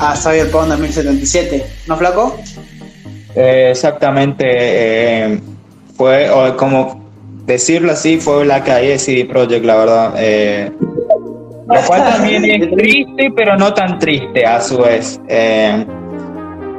[0.00, 1.66] a Cyberpunk 2077.
[1.86, 2.38] ¿No, Flaco?
[3.34, 4.44] Eh, exactamente.
[4.46, 5.40] Eh,
[5.96, 7.00] fue como
[7.46, 10.14] decirlo así, fue la caída de CD Projekt, la verdad.
[10.18, 10.70] Eh,
[11.68, 15.20] lo cual también es triste, pero no tan triste a su vez.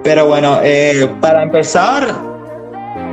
[0.03, 0.59] Pero bueno,
[1.21, 2.30] para empezar,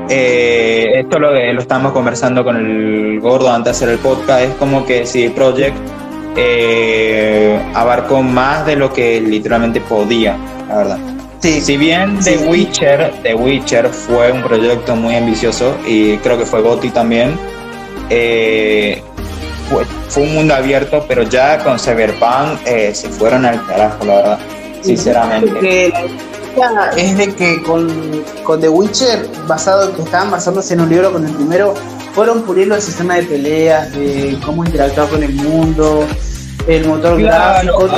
[0.09, 4.85] esto lo, lo estamos conversando con el gordo antes de hacer el podcast, es como
[4.85, 5.77] que CD Projekt
[7.75, 10.37] abarcó más de lo que literalmente podía,
[10.69, 10.99] la verdad.
[11.41, 16.61] Si bien The Witcher, The Witcher fue un proyecto muy ambicioso y creo que fue
[16.63, 17.39] Gotti también,
[18.11, 19.03] eh,
[20.09, 24.39] fue, un mundo abierto, pero ya con Cyberpunk eh, se fueron al carajo, la verdad,
[24.83, 25.93] sinceramente.
[26.97, 31.27] Es de que con, con The Witcher, basado que estaban basándose en un libro con
[31.27, 31.75] el primero,
[32.15, 36.07] fueron puliendo el sistema de peleas, de cómo interactuar con el mundo,
[36.67, 37.89] el motor gráfico.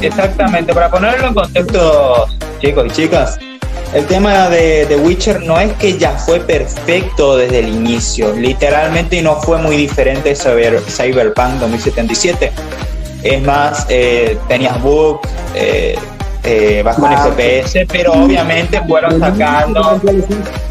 [0.00, 2.26] exactamente, para ponerlo en contexto,
[2.60, 3.38] chicos y chicas,
[3.92, 9.20] el tema de The Witcher no es que ya fue perfecto desde el inicio, literalmente
[9.20, 12.52] no fue muy diferente sobre Cyberpunk 2077.
[13.22, 15.98] Es más, eh, tenías bugs, eh,
[16.42, 20.00] eh, bajo en FPS, pero obviamente fueron sacando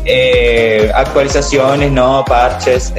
[0.06, 2.94] eh, actualizaciones, no parches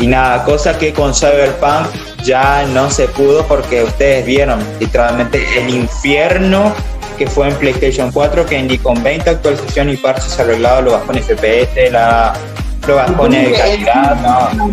[0.00, 1.88] y nada, cosa que con Cyberpunk
[2.24, 6.72] ya no se pudo porque ustedes vieron literalmente el infierno
[7.16, 11.12] que fue en PlayStation 4 que ni con 20 actualizaciones y parches arreglados lo bajó
[11.12, 12.32] en FPS, la,
[12.86, 14.72] lo bajó en calidad, no.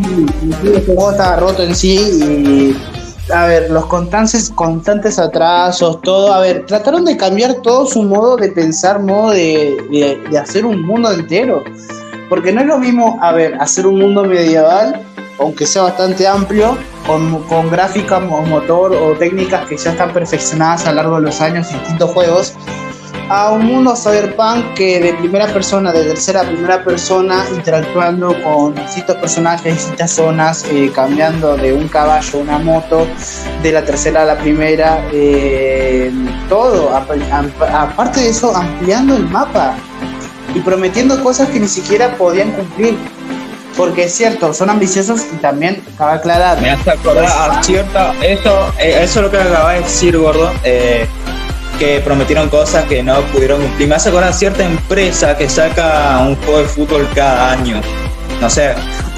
[0.63, 2.94] El juego estaba roto en sí y
[3.34, 8.38] a ver, los constantes, constantes atrasos, todo, a ver, trataron de cambiar todo su modo
[8.38, 11.63] de pensar, modo de, de hacer un mundo entero.
[12.30, 15.05] Porque no es lo mismo, a ver, hacer un mundo medieval
[15.39, 20.86] aunque sea bastante amplio, con, con gráficas o motor o técnicas que ya están perfeccionadas
[20.86, 22.53] a lo largo de los años en distintos juegos,
[23.30, 28.76] a un mundo cyberpunk que de primera persona, de tercera a primera persona, interactuando con
[28.76, 33.07] distintos personajes, distintas zonas, eh, cambiando de un caballo a una moto,
[33.63, 36.11] de la tercera a la primera, eh,
[36.49, 39.76] todo, aparte de eso, ampliando el mapa
[40.53, 42.95] y prometiendo cosas que ni siquiera podían cumplir
[43.76, 46.61] porque es cierto, son ambiciosos y también cabe aclarar.
[46.61, 50.49] Me hace acordar a cierta, eso, eh, eso es lo que acaba de decir, gordo,
[51.78, 53.88] que prometieron cosas que no pudieron cumplir.
[53.88, 57.82] Me hace acordar cierta empresa que saca un juego de fútbol cada año.
[58.41, 58.73] No sé,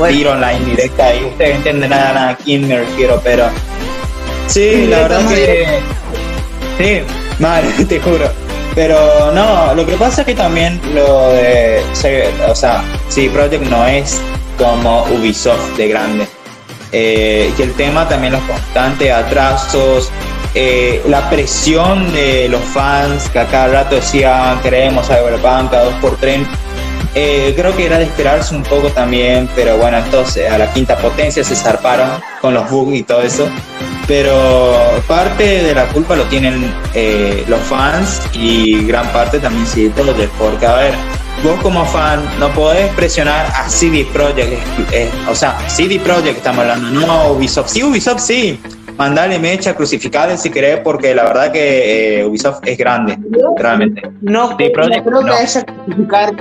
[0.10, 3.46] tiro online directa y ustedes entenderán a quién me refiero, pero
[4.48, 5.80] sí, la verdad que
[6.78, 7.02] sí,
[7.40, 8.30] mal, te juro.
[8.76, 11.82] Pero no, lo que pasa es que también lo de,
[12.48, 14.22] o sea, sí, Project no es
[14.58, 16.28] como Ubisoft de grande.
[16.92, 20.12] Eh, y el tema también los constantes atrasos,
[20.60, 25.94] eh, la presión de los fans que a cada rato decían queremos Cyberpunk a dos
[26.02, 26.48] por tren.
[27.14, 30.98] Eh, creo que era de esperarse un poco también, pero bueno, entonces a la quinta
[30.98, 32.10] potencia se zarparon
[32.42, 33.48] con los bugs y todo eso.
[34.08, 36.74] Pero parte de la culpa lo tienen
[37.48, 40.94] los fans y gran parte también sí, todo porque a ver,
[41.44, 44.60] vos como fan no podés presionar a CD Projekt,
[45.30, 47.70] o sea, CD Projekt estamos hablando, no Ubisoft.
[47.70, 48.60] Sí, Ubisoft sí,
[48.98, 53.18] mandale mecha, crucificarle si querés, porque la verdad que eh, Ubisoft es grande,
[53.58, 54.02] realmente.
[54.22, 54.90] No, no creo
[55.24, 56.34] que haya crucificar,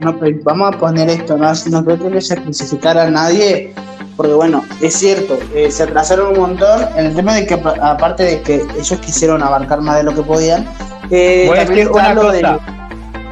[0.00, 3.74] no, vamos a poner esto, no, no creo que haya crucificar a nadie,
[4.16, 8.22] porque bueno, es cierto, eh, se atrasaron un montón, en el tema de que aparte
[8.22, 10.66] de que ellos quisieron abarcar más de lo que podían,
[11.10, 12.58] eh, voy, a decir una cosa,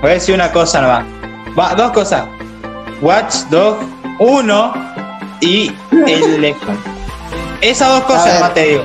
[0.00, 1.04] voy a decir una cosa nomás,
[1.58, 2.24] Va, dos cosas.
[3.02, 3.76] Watch Dog
[4.20, 4.72] 1
[5.40, 5.70] y
[6.06, 6.91] el Lexon.
[7.62, 8.84] Esas dos cosas más te digo.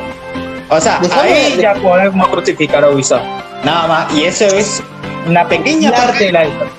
[0.70, 3.24] O sea, ahí ya podemos crucificar a Ubisoft.
[3.64, 4.14] Nada más.
[4.14, 4.82] Y eso es
[5.28, 6.74] una pequeña parte de la historia.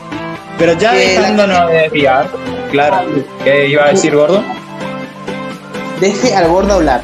[0.59, 2.28] Pero ya dejándonos de desviar,
[2.70, 3.07] claro,
[3.44, 4.42] ¿qué iba a decir Gordo?
[6.01, 7.03] Deje al Gordo hablar.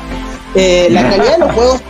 [0.55, 1.81] Eh, la calidad de los juegos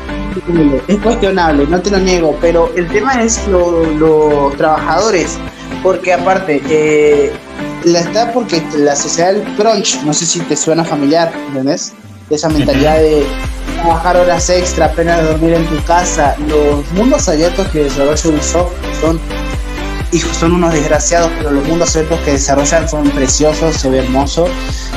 [0.88, 5.38] es cuestionable, no te lo niego, pero el tema es los trabajadores
[5.84, 7.30] porque aparte, eh,
[7.84, 11.92] la está porque la sociedad del crunch, no sé si te suena familiar, ¿entendés?
[12.30, 13.26] Esa mentalidad de
[13.82, 16.36] trabajar horas extra, apenas dormir en tu casa.
[16.48, 19.20] Los mundos abiertos que desarrolla Ubisoft son,
[20.38, 24.46] son unos desgraciados, pero los mundos abiertos que desarrollan son preciosos, se ve hermoso.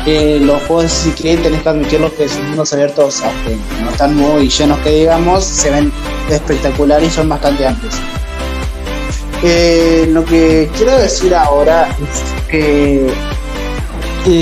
[0.06, 4.16] Eh, los juegos, si quieren, tenés que admitirlo que sus mundos abiertos, aunque no están
[4.16, 5.92] muy llenos que digamos, se ven
[6.30, 7.96] espectaculares y son bastante amplios.
[9.44, 13.14] Eh, lo que quiero decir ahora es que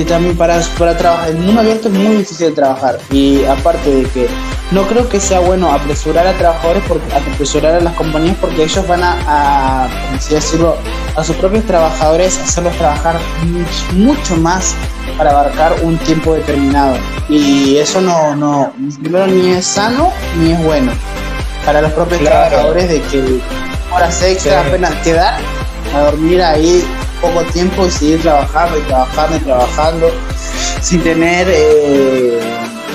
[0.06, 3.00] también para, para trabajar, el mundo abierto es muy difícil trabajar.
[3.12, 4.28] Y aparte de que
[4.72, 8.88] no creo que sea bueno apresurar a trabajadores, porque, apresurar a las compañías porque ellos
[8.88, 9.88] van a, a
[10.30, 10.76] decirlo,
[11.16, 13.18] a sus propios trabajadores hacerlos trabajar
[13.94, 14.74] mucho más
[15.18, 16.98] para abarcar un tiempo determinado.
[17.30, 20.92] Y eso no, no, primero ni es sano ni es bueno
[21.66, 23.40] para los propios trabajadores de que
[23.94, 25.40] horas extra apenas quedar
[25.96, 26.84] a dormir ahí
[27.26, 30.12] poco tiempo y seguir trabajando y trabajando y trabajando
[30.82, 32.40] sin tener eh,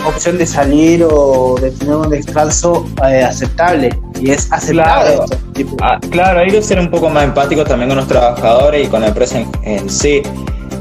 [0.07, 3.91] opción de salir o de tener un descanso eh, aceptable.
[4.21, 5.15] Y es aceptable.
[5.15, 8.87] Claro, esto, ah, claro, hay que ser un poco más empático también con los trabajadores
[8.87, 10.23] y con la empresa en, sí.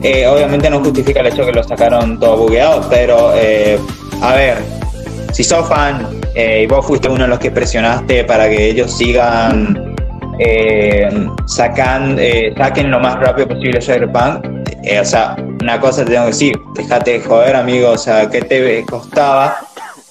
[0.02, 3.32] Eh, obviamente no justifica el hecho que lo sacaron todo bugueado, pero
[4.22, 4.58] a ver,
[5.34, 9.89] si sos fan y vos fuiste uno de los que presionaste para que ellos sigan
[10.40, 11.10] eh,
[11.46, 14.46] sacan, eh, saquen lo más rápido posible Cyberpunk.
[14.84, 18.30] Eh, o sea, una cosa te tengo que decir, déjate de joder, amigo, o sea,
[18.30, 19.58] ¿qué te costaba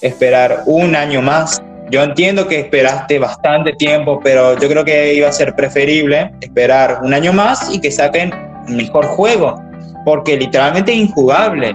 [0.02, 1.62] esperar un año más?
[1.90, 7.00] Yo entiendo que esperaste bastante tiempo, pero yo creo que iba a ser preferible esperar
[7.02, 8.30] un año más y que saquen
[8.68, 9.58] mejor juego,
[10.04, 11.74] porque literalmente es injugable.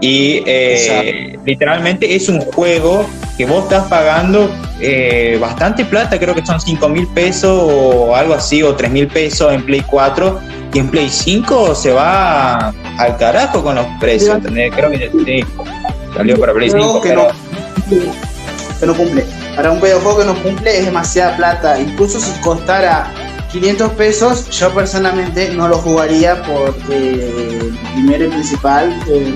[0.00, 6.44] Y eh, literalmente es un juego que vos estás pagando eh, bastante plata, creo que
[6.44, 10.40] son 5 mil pesos o algo así, o 3 mil pesos en Play 4,
[10.72, 12.68] y en Play 5 se va
[12.98, 15.44] al carajo con los precios, Creo que sí,
[16.14, 17.28] salió para Play 5, que, no,
[18.80, 19.24] que no cumple.
[19.56, 23.12] Para un videojuego que no cumple es demasiada plata, incluso si costara
[23.52, 29.00] 500 pesos, yo personalmente no lo jugaría porque primero y principal...
[29.08, 29.34] Eh,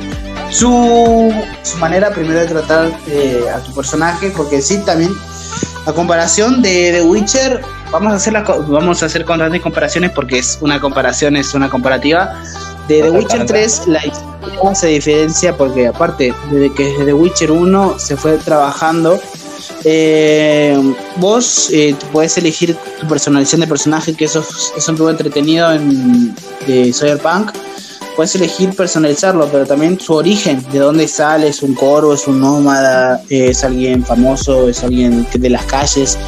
[0.50, 1.32] su,
[1.78, 5.12] manera primero de tratar eh, a tu personaje, porque sí, también
[5.86, 10.38] a comparación de The Witcher, vamos a hacer la, vamos a hacer constantes comparaciones porque
[10.38, 12.40] es una comparación, es una comparativa.
[12.88, 17.98] De The Witcher 3 la historia se diferencia porque aparte desde que The Witcher 1
[17.98, 19.20] se fue trabajando,
[19.84, 20.78] eh,
[21.16, 24.44] vos eh, puedes elegir tu personalización de personaje, que eso,
[24.76, 26.34] es un poco entretenido en
[26.66, 27.52] de Cyberpunk
[28.18, 32.40] puedes elegir personalizarlo, pero también su origen, de dónde sale, es un coro, es un
[32.40, 36.18] nómada, es alguien famoso, es alguien de las calles,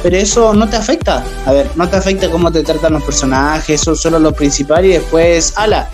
[0.00, 3.80] pero eso no te afecta, a ver, no te afecta cómo te tratan los personajes,
[3.80, 5.90] eso es solo lo principal y después, ala,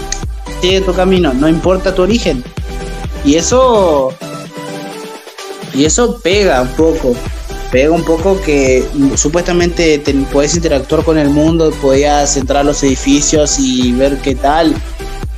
[0.60, 2.44] sigue tu camino, no importa tu origen.
[3.24, 4.12] Y eso
[5.72, 7.14] y eso pega un poco.
[7.72, 12.82] Pega un poco que supuestamente te, podés interactuar con el mundo, podías entrar a los
[12.82, 14.74] edificios y ver qué tal.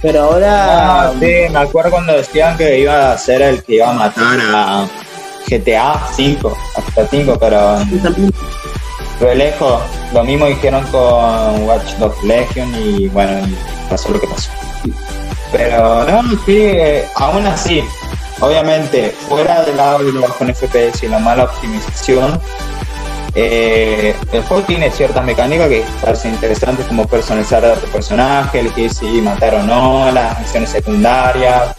[0.02, 1.08] Pero ahora.
[1.08, 4.38] Ah, sí, me acuerdo cuando decían que iba a ser el que iba a matar
[4.40, 4.88] a
[5.48, 7.78] GTA 5, hasta 5, pero.
[9.18, 9.82] Fue lejos.
[10.12, 13.46] Lo mismo dijeron con Watch Dogs Legion y bueno,
[13.90, 14.50] pasó lo que pasó.
[15.50, 17.82] Pero no, sí, eh, aún así,
[18.40, 22.40] obviamente, fuera del lado de los con FPS y la mala optimización,
[23.34, 28.90] eh, el juego tiene ciertas mecánicas que parecen interesantes como personalizar a tu personaje, elegir
[28.90, 31.74] si matar o no, las misiones secundarias.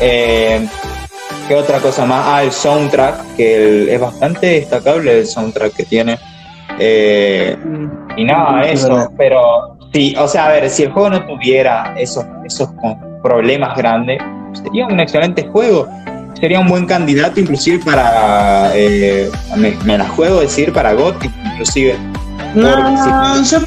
[0.00, 0.66] Eh,
[1.48, 2.24] ¿Qué otra cosa más?
[2.26, 6.18] Ah, el soundtrack, que es bastante destacable el soundtrack que tiene.
[6.78, 7.56] Eh,
[8.16, 12.24] y nada, eso, pero sí, o sea, a ver, si el juego no tuviera esos,
[12.44, 12.70] esos
[13.22, 14.20] problemas grandes,
[14.54, 15.86] sería un excelente juego
[16.40, 21.96] sería un buen candidato inclusive para, eh, me, la juego decir, para Gothic inclusive.
[22.54, 23.58] No, yo,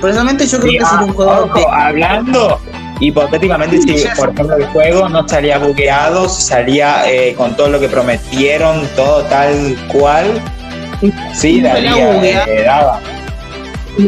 [0.00, 1.50] personalmente yo creo que sería un juego...
[1.72, 2.60] Hablando
[3.00, 7.80] hipotéticamente si por ejemplo el juego no salía bugueado, si salía eh, con todo lo
[7.80, 10.40] que prometieron, todo tal cual,
[11.34, 13.00] sí, daría, eh, daba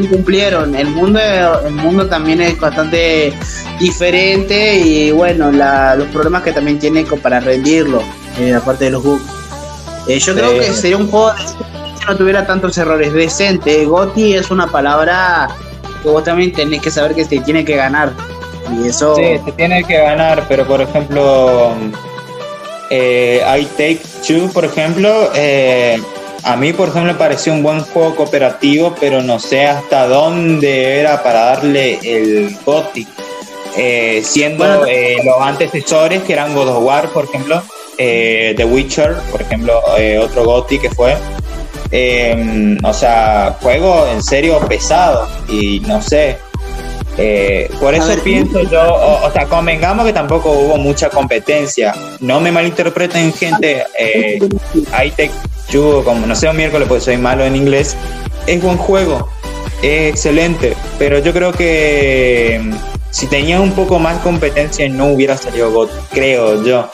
[0.09, 0.75] cumplieron.
[0.75, 1.21] El mundo,
[1.65, 3.33] el mundo también es bastante
[3.81, 8.03] diferente y bueno, los problemas que también tiene para rendirlo,
[8.39, 9.23] eh, aparte de los bugs.
[10.09, 13.13] Eh, yo creo que sería un juego si no tuviera tantos errores.
[13.13, 13.85] Decente.
[13.85, 15.49] Goti es una palabra
[16.03, 18.13] que vos también tenés que saber que se tiene que ganar.
[18.73, 19.15] Y eso.
[19.17, 21.73] Sí, se tiene que ganar, pero por ejemplo,
[22.91, 26.01] eh, I Take Two, por ejemplo, eh,
[26.43, 30.99] a mí, por ejemplo, me pareció un buen juego cooperativo, pero no sé hasta dónde
[30.99, 33.09] era para darle el Gothic.
[33.77, 37.63] Eh, siendo eh, los antecesores que eran God of War, por ejemplo,
[37.97, 39.81] eh, The Witcher, por ejemplo,
[40.21, 41.17] otro Gothic que fue.
[42.83, 46.39] o sea, juego en serio pesado y no sé.
[47.81, 48.81] Por eso pienso yo,
[49.25, 51.95] o, sea, convengamos que tampoco hubo mucha competencia.
[52.21, 53.85] No me malinterpreten, gente.
[54.93, 55.31] ahí te
[55.71, 57.97] yo, como no sé un miércoles porque soy malo en inglés,
[58.47, 59.29] es buen juego,
[59.83, 62.73] es excelente, pero yo creo que mm,
[63.11, 66.91] si tenía un poco más competencia no hubiera salido creo yo.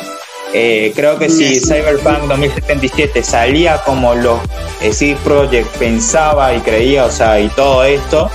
[0.56, 4.40] Eh, creo que si Cyberpunk 2077 salía como lo
[4.80, 8.30] CD Projekt pensaba y creía, o sea, y todo esto,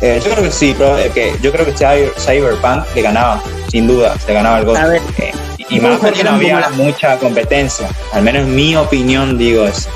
[0.00, 4.18] Eh, yo creo que sí, pero que yo creo que Cyberpunk le ganaba, sin duda,
[4.18, 4.76] se ganaba el.
[4.76, 5.32] A ver, eh,
[5.68, 9.88] y más porque no había mucha competencia, al menos en mi opinión digo eso.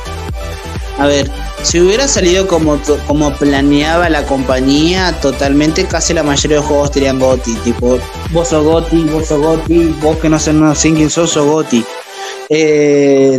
[0.99, 1.31] A ver,
[1.63, 6.91] si hubiera salido como, como planeaba la compañía, totalmente casi la mayoría de los juegos
[6.91, 7.55] tenían GOTI.
[7.57, 7.99] Tipo,
[8.31, 11.47] vos sos GOTI, vos sos GOTI, vos que no sé, no sé quién sos, sos
[11.47, 11.85] GOTI.
[12.49, 13.39] Eh,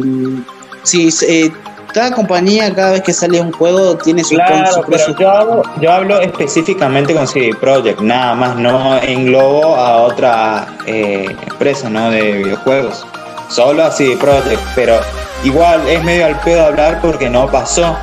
[0.84, 1.52] sí, eh,
[1.94, 7.14] cada compañía, cada vez que sale un juego, tiene su, claro, pero yo, hablo, específicamente
[7.14, 12.12] con CD Projekt, nada más, no englobo a otra eh, empresa ¿no?
[12.12, 13.06] de videojuegos.
[13.50, 15.00] Solo a CD Projekt, pero
[15.44, 17.98] igual es medio al pedo hablar porque no pasó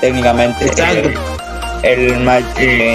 [0.00, 0.70] técnicamente.
[1.82, 2.20] El,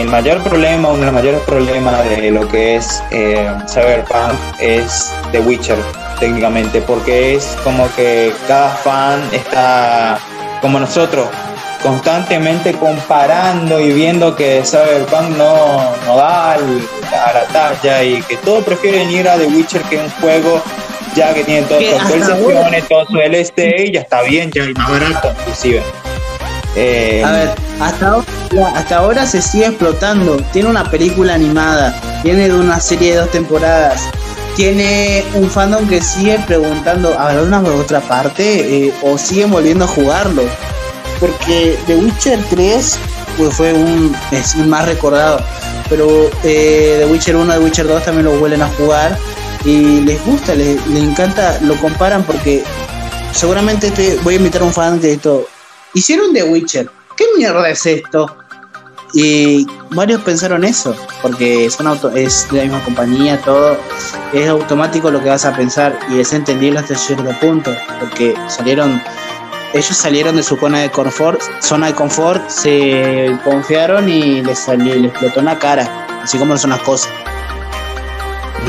[0.08, 5.42] mayor problema, uno de los mayores problemas de lo que es eh, Cyberpunk es The
[5.42, 5.78] Witcher
[6.20, 10.20] técnicamente, porque es como que cada fan está
[10.62, 11.28] como nosotros,
[11.82, 18.64] constantemente comparando y viendo que Cyberpunk no, no da a la talla y que todos
[18.64, 20.62] prefieren ir a The Witcher que un juego
[21.16, 24.78] ya que tiene todas sus actualizaciones, todo su LSD y ya está bien, ya es
[24.78, 25.84] más barato inclusive.
[26.76, 27.50] Eh, a ver,
[27.82, 28.26] hasta ahora,
[28.76, 30.38] hasta ahora se sigue explotando.
[30.54, 34.08] Tiene una película animada, tiene una serie de dos temporadas,
[34.60, 38.88] tiene un fandom que sigue preguntando, ¿habrá una otra parte?
[38.88, 40.44] Eh, ¿O siguen volviendo a jugarlo?
[41.22, 43.00] Porque The Witcher 3
[43.38, 45.40] pues, fue un, es más recordado,
[45.88, 49.18] pero eh, The Witcher 1 y The Witcher 2 también lo vuelven a jugar
[49.64, 52.62] y les gusta, les, encanta, lo comparan porque
[53.32, 53.94] seguramente
[54.24, 55.48] voy a invitar a un fan de esto.
[55.94, 58.36] Hicieron The Witcher, ¿qué mierda es esto?
[59.14, 63.76] Y varios pensaron eso, porque son auto, es de la misma compañía, todo
[64.34, 69.02] es automático lo que vas a pensar y es entendible hasta cierto punto, porque salieron,
[69.74, 74.94] ellos salieron de su zona de confort, zona de confort, se confiaron y les salió,
[74.94, 77.10] les explotó en la cara, así como son las cosas.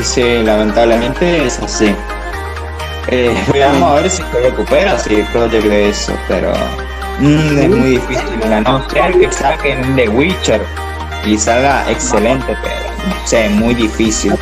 [0.03, 1.93] Sí, lamentablemente es así.
[3.09, 6.53] Eh, a ver si se recupera, si Project de eso, pero
[7.21, 10.61] Mm, es muy difícil, a no ser que saquen The Witcher
[11.23, 12.75] y salga excelente, pero
[13.07, 14.33] no sé, muy difícil.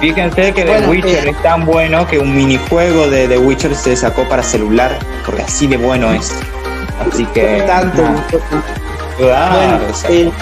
[0.00, 3.94] Fíjense que The Witcher eh, es tan bueno que un minijuego de The Witcher se
[3.94, 6.32] sacó para celular, porque así de bueno es.
[7.08, 7.62] Así que.
[7.64, 8.02] Tanto.
[9.20, 10.32] Eh,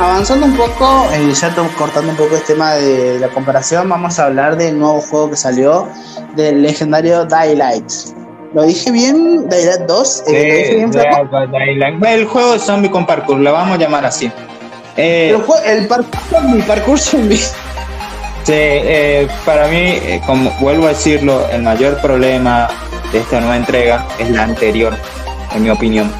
[0.00, 4.24] avanzando un poco, eh, ya cortando un poco el tema de la comparación, vamos a
[4.24, 5.86] hablar del nuevo juego que salió
[6.34, 7.92] del legendario Daylight.
[8.56, 9.50] ¿Lo dije bien?
[9.50, 10.24] Daylight 2.
[10.28, 10.88] Eh,
[12.08, 14.32] el juego de zombie con parkour, lo vamos a llamar así.
[14.96, 15.36] Eh,
[15.66, 17.36] el, parkour zombie, parkour zombie.
[17.36, 22.70] Sí, eh, para mí, como vuelvo a decirlo, el mayor problema
[23.12, 24.96] de esta nueva entrega es la anterior,
[25.54, 26.10] en mi opinión.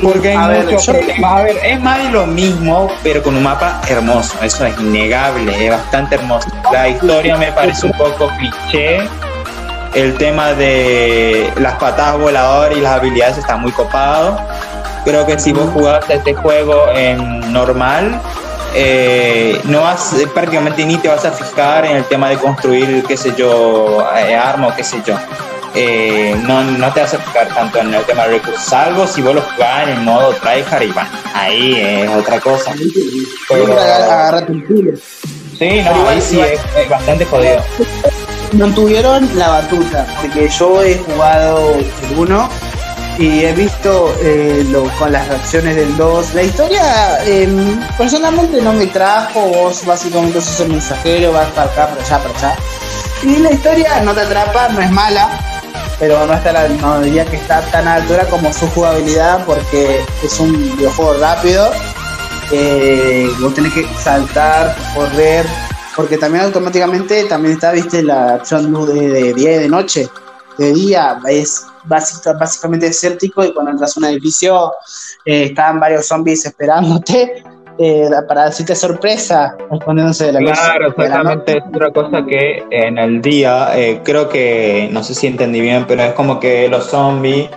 [0.00, 1.40] Porque hay muchos problemas.
[1.40, 4.38] A ver, es más de lo mismo, pero con un mapa hermoso.
[4.44, 6.48] Eso es innegable, es bastante hermoso.
[6.72, 9.00] La historia me parece un poco cliché
[9.96, 14.38] el tema de las patadas voladoras y las habilidades está muy copado.
[15.06, 18.20] Creo que si vos jugás este juego en normal,
[18.74, 23.04] eh, no vas, eh, prácticamente ni te vas a fijar en el tema de construir,
[23.08, 25.16] qué sé yo, eh, arma o qué sé yo.
[26.46, 29.34] no, no te vas a fijar tanto en el tema de recursos, salvo si vos
[29.34, 32.74] lo jugás en modo tryhard y bueno, ahí es otra cosa.
[35.58, 37.62] Sí, no, ahí sí es bastante jodido
[38.52, 42.48] mantuvieron la batuta, porque yo he jugado el 1
[43.18, 44.64] y he visto eh,
[44.98, 46.34] con las reacciones del 2.
[46.34, 51.88] La historia em, personalmente no me trajo, vos básicamente sos el mensajero, vas para acá,
[51.88, 52.56] para allá, para allá.
[53.22, 55.28] Y la historia no te atrapa, no es mala,
[55.98, 60.38] pero no está la, no diría que está tan altura como su jugabilidad porque es
[60.40, 61.70] un videojuego rápido.
[62.52, 65.46] Eh, vos tenés que saltar, correr,
[65.96, 70.08] porque también automáticamente también está, viste, la opción de, día y de noche.
[70.58, 74.72] De día es básicamente desértico y cuando entras a un edificio
[75.24, 77.42] eh, están varios zombies esperándote
[77.78, 81.58] eh, para decirte sorpresa, respondiéndose de la Claro, exactamente.
[81.58, 85.86] Es otra cosa que en el día, eh, creo que, no sé si entendí bien,
[85.86, 87.48] pero es como que los zombies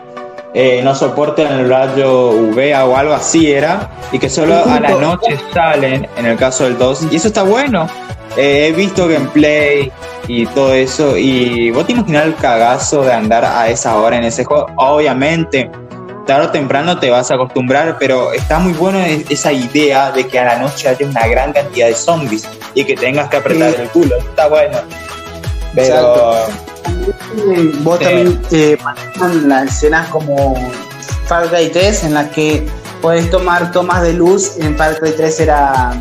[0.84, 5.38] no soportan el rayo UV o algo así era, y que solo a la noche
[5.54, 7.88] salen, en el caso del 2, y eso está bueno,
[8.38, 9.92] eh, he visto gameplay
[10.28, 11.18] y todo eso.
[11.18, 14.68] Y vos te imaginas el cagazo de andar a esa hora en ese juego.
[14.78, 15.70] Obviamente,
[16.26, 19.00] tarde o temprano te vas a acostumbrar, pero está muy bueno
[19.30, 22.96] esa idea de que a la noche haya una gran cantidad de zombies y que
[22.96, 24.16] tengas que apretar el culo.
[24.18, 24.78] Está bueno.
[25.74, 26.36] Pero.
[27.84, 28.78] Vos también eh,
[29.46, 30.56] las escenas como
[31.26, 32.66] Far Guy 3 en las que
[33.02, 34.58] podés tomar tomas de luz.
[34.58, 35.94] En Far Cry 3 era.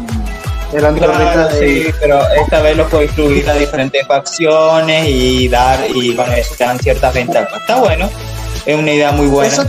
[0.72, 1.58] Eran claro, de...
[1.58, 5.78] Sí, pero esta vez lo puedes distribuir a diferentes facciones y dar.
[5.94, 7.60] Y bueno, eso te dan ciertas ventajas.
[7.60, 8.10] Está bueno.
[8.66, 9.52] Es una idea muy buena.
[9.52, 9.64] Eso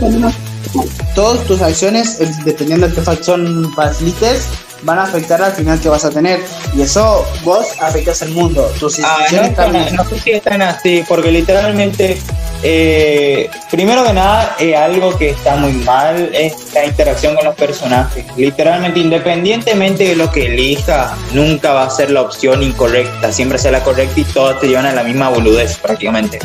[1.14, 4.48] todas tus acciones, dependiendo de qué facción facilites,
[4.82, 6.40] van a afectar al final que vas a tener.
[6.74, 8.70] Y eso vos afectas al mundo.
[8.78, 9.94] Tus ah, no, también.
[9.94, 12.18] no sé si están así, porque literalmente,
[12.62, 17.54] eh, primero que nada, eh, algo que está muy mal es la interacción con los
[17.54, 18.24] personajes.
[18.36, 23.32] Literalmente, independientemente de lo que elija, nunca va a ser la opción incorrecta.
[23.32, 26.38] Siempre será la correcta y todas te llevan a la misma boludez prácticamente.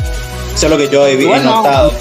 [0.54, 1.92] Eso es lo que yo he, notado.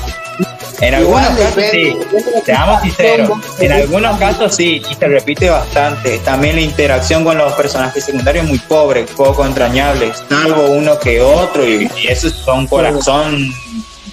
[0.81, 1.97] En algunos casos sí,
[2.45, 6.19] seamos sinceros, en algunos casos sí, y se repite bastante.
[6.19, 11.21] También la interacción con los personajes secundarios es muy pobre, poco entrañable, salvo uno que
[11.21, 13.53] otro, y, esos son corazón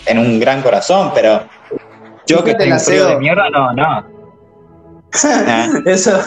[0.06, 1.44] en un gran corazón, pero
[2.26, 4.06] yo que tengo frío de mierda, no, no.
[5.84, 6.18] Eso.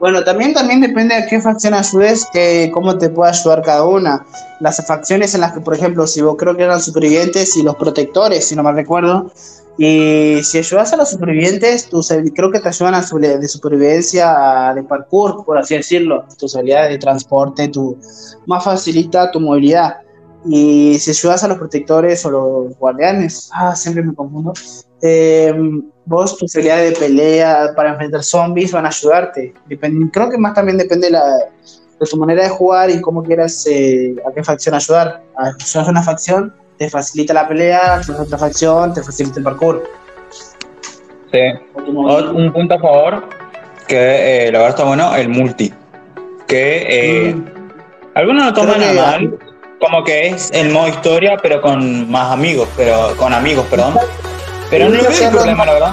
[0.00, 4.24] Bueno, también, también depende de qué facción ayudes, que, cómo te puede ayudar cada una.
[4.58, 7.76] Las facciones en las que, por ejemplo, si vos creo que eran supervivientes y los
[7.76, 9.30] protectores, si no me recuerdo,
[9.76, 14.82] y si ayudas a los supervivientes, tus, creo que te ayudan a de supervivencia de
[14.84, 17.98] parkour, por así decirlo, tus habilidades de transporte, tu,
[18.46, 19.98] más facilita tu movilidad.
[20.46, 24.54] Y si ayudas a los protectores o los guardianes, ah, siempre me confundo,
[25.02, 25.54] eh,
[26.04, 29.54] vos tus habilidades de pelea para enfrentar zombies van a ayudarte.
[30.12, 31.38] creo que más también depende de, la,
[32.00, 35.22] de tu manera de jugar y cómo quieras eh, a qué facción ayudar.
[35.36, 39.44] A ayudar a una facción te facilita la pelea, a otra facción te facilita el
[39.44, 39.84] parkour.
[41.30, 41.38] Sí.
[41.86, 43.28] Un punto a favor,
[43.86, 45.72] que eh, la verdad está bueno, el multi.
[46.48, 47.44] Que eh, mm.
[48.14, 49.38] algunos lo toman a mal,
[49.78, 53.94] como que es el modo historia, pero con más amigos, pero con amigos, perdón.
[54.70, 55.92] Pero no hay problema, la verdad.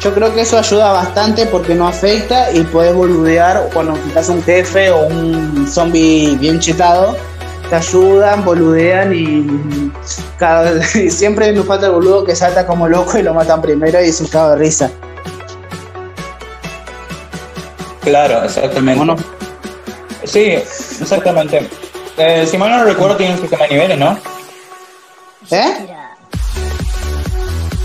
[0.00, 4.42] Yo creo que eso ayuda bastante porque no afecta y puedes boludear cuando quitas un
[4.42, 7.16] jefe o un zombie bien chetado.
[7.68, 9.92] Te ayudan, boludean y
[10.38, 14.08] cada, siempre nos falta el boludo que salta como loco y lo matan primero y
[14.08, 14.90] es un cago de risa.
[18.02, 19.22] Claro, exactamente.
[20.24, 21.68] Sí, exactamente.
[22.16, 24.18] Eh, si mal no recuerdo, tiene un sistema de niveles, ¿no?
[25.50, 25.96] ¿Eh?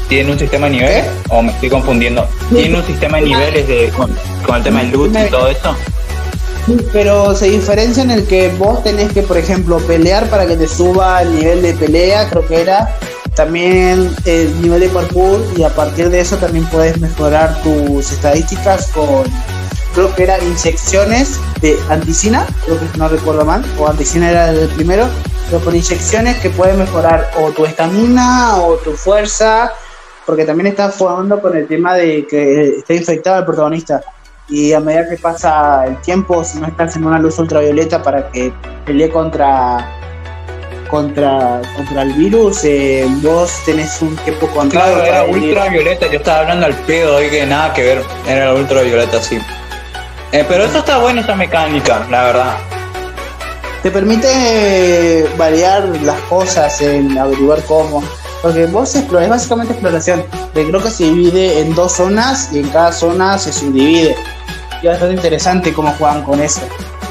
[0.07, 1.05] ¿Tiene un sistema de niveles?
[1.29, 2.27] ¿O me estoy confundiendo?
[2.49, 4.09] ¿Tiene un sistema de niveles de, con,
[4.55, 5.75] el tema del loot y todo eso?
[6.93, 10.67] Pero se diferencia en el que vos tenés que, por ejemplo, pelear para que te
[10.67, 12.95] suba el nivel de pelea, creo que era.
[13.35, 18.87] También el nivel de parkour y a partir de eso también puedes mejorar tus estadísticas
[18.87, 19.25] con,
[19.93, 24.67] creo que era inyecciones de anticina, creo que no recuerdo mal, o anticina era el
[24.69, 25.07] primero,
[25.45, 29.71] pero con inyecciones que pueden mejorar o tu estamina o tu fuerza
[30.27, 34.03] porque también está jugando con el tema de que está infectado el protagonista.
[34.49, 38.29] Y a medida que pasa el tiempo, si no estás en una luz ultravioleta para
[38.29, 38.51] que
[38.85, 39.93] pelee contra
[40.89, 44.95] contra contra el virus, eh, vos tenés un tiempo controlado.
[44.95, 49.21] Claro, era ultravioleta, yo estaba hablando al pedo hoy que nada que ver, era ultravioleta,
[49.21, 49.37] sí.
[50.33, 52.57] Eh, pero eso está bueno, esta mecánica, la verdad.
[53.81, 58.03] Te permite variar las cosas, en averiguar cómo.
[58.41, 60.23] Porque vos exploras, es básicamente exploración.
[60.53, 64.15] creo que se divide en dos zonas y en cada zona se subdivide.
[64.81, 66.61] Y es bastante interesante cómo juegan con eso.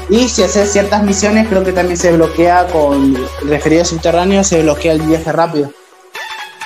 [0.09, 4.93] Y si haces ciertas misiones, creo que también se bloquea con referido subterráneo, se bloquea
[4.93, 5.69] el viaje rápido.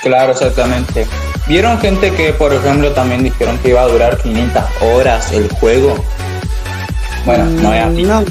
[0.00, 1.06] Claro, exactamente.
[1.48, 4.62] ¿Vieron gente que, por ejemplo, también dijeron que iba a durar 500
[4.94, 5.96] horas el juego?
[7.24, 8.02] Bueno, no es así.
[8.04, 8.24] No.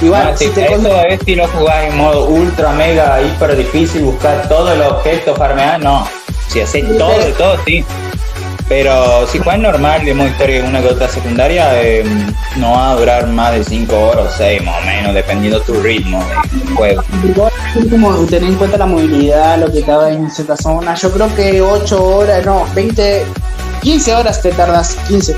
[0.00, 4.48] Igual, si, te eso es si lo jugás en modo ultra, mega, hiper difícil, buscar
[4.48, 6.06] todos los objetos, farmear, no.
[6.48, 7.84] Si haces todo, todo, sí.
[8.68, 12.04] Pero si juegas normal de modo historia una que otra secundaria, eh,
[12.56, 15.80] no va a durar más de 5 horas o 6 más o menos, dependiendo tu
[15.80, 17.02] ritmo de juego.
[17.90, 21.60] Como tener en cuenta la movilidad, lo que cabe en cierta zona, yo creo que
[21.60, 23.24] 8 horas, no, 20,
[23.80, 25.34] 15 horas te tardas, 15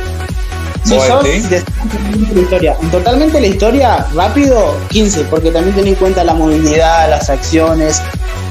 [0.85, 6.35] si sos la historia, totalmente la historia, rápido, 15, porque también ten en cuenta la
[6.35, 8.03] movilidad, las acciones,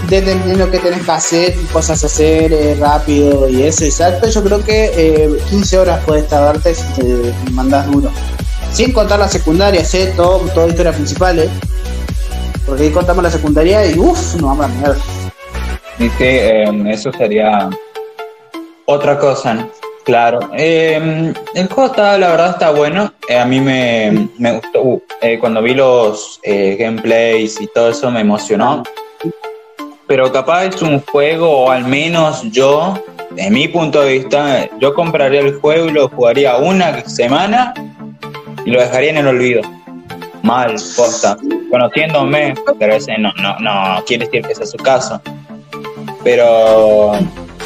[0.09, 4.29] dependiendo qué tenés que hacer, cosas hacer eh, rápido y eso, exacto.
[4.29, 8.11] Yo creo que eh, 15 horas puedes tardarte si te mandas duro.
[8.71, 10.13] Sin contar las secundarias, ¿eh?
[10.15, 11.49] todo, toda historia principal, ¿eh?
[12.65, 14.97] porque ahí contamos la secundaria y uff, no vamos a mierda.
[15.97, 17.69] Dice, em, eso sería
[18.85, 19.78] otra cosa, ¿no?
[20.09, 23.13] Claro, em, el juego está, la verdad está bueno.
[23.27, 24.81] Eh, a mí me, gustó.
[24.81, 28.81] Uh, eh, cuando vi los eh, gameplays y todo eso me emocionó.
[30.07, 32.95] pero capaz es un juego, o al menos yo,
[33.29, 37.71] de mi punto de vista, yo compraría el juego y lo jugaría una semana
[38.65, 39.61] y lo dejaría en el olvido.
[40.41, 41.37] Mal, posta.
[41.69, 45.21] Conociéndome, pero ese no, no, no quiere decir que sea su caso.
[46.23, 47.11] Pero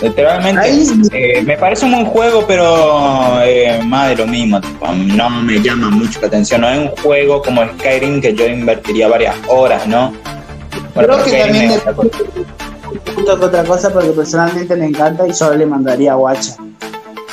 [0.03, 0.69] literalmente
[1.11, 4.59] eh, me parece un buen juego, pero eh, más de lo mismo.
[5.15, 6.61] no me llama mucho la atención.
[6.61, 10.13] No es un juego como Skyrim que yo invertiría varias horas, ¿no?
[10.93, 11.71] Creo que también
[13.15, 16.55] junto con otra cosa porque personalmente me encanta y solo le mandaría a Guacha.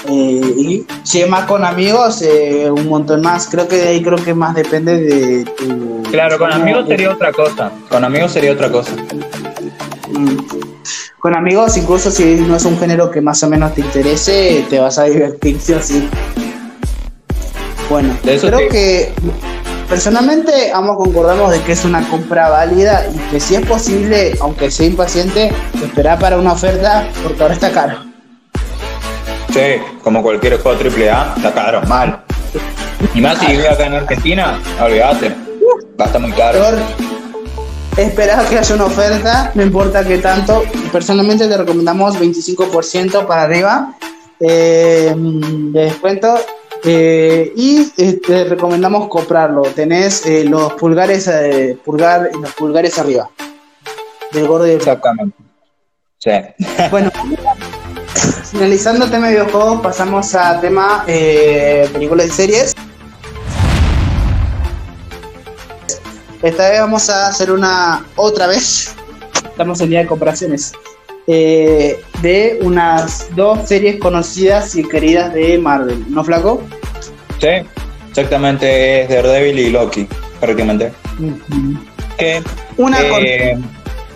[0.08, 3.48] Eh, y si es más con amigos, eh, un montón más.
[3.48, 6.02] Creo que de ahí creo que más depende de tu.
[6.10, 7.70] Claro, con amigos sería otra cosa.
[7.88, 8.92] Con amigos sería otra cosa.
[10.12, 10.36] Mm.
[11.18, 14.78] Con amigos, incluso si no es un género que más o menos te interese, te
[14.78, 16.08] vas a divertir sí o sí.
[17.88, 19.12] Bueno, creo que
[19.90, 24.70] Personalmente, ambos concordamos de que es una compra válida y que si es posible, aunque
[24.70, 25.50] sea impaciente,
[25.82, 27.98] esperar para una oferta porque ahora está caro.
[29.52, 32.22] Sí, como cualquier juego AAA, está caro, mal.
[33.16, 35.30] Y más si vive acá en Argentina, olvídate,
[36.00, 36.60] va a estar muy caro.
[38.08, 40.62] Esperar que haya una oferta, no importa qué tanto.
[40.90, 43.94] Personalmente te recomendamos 25% para arriba
[44.40, 46.34] eh, de descuento
[46.82, 49.64] eh, y te este, recomendamos comprarlo.
[49.64, 53.28] Tenés eh, los pulgares eh, pulgar, los pulgares arriba.
[54.32, 55.36] Del gordo y Exactamente.
[56.16, 56.30] Sí.
[56.90, 57.10] Bueno,
[58.50, 62.74] finalizando el tema de videojuegos, pasamos a tema películas y series.
[66.42, 68.94] Esta vez vamos a hacer una otra vez.
[69.44, 70.72] Estamos en día de comparaciones.
[71.26, 76.62] Eh, de unas dos series conocidas y queridas de Marvel, ¿no, Flaco?
[77.38, 77.48] Sí,
[78.08, 80.08] exactamente, es Daredevil y Loki,
[80.40, 80.92] prácticamente.
[82.78, 83.58] una eh,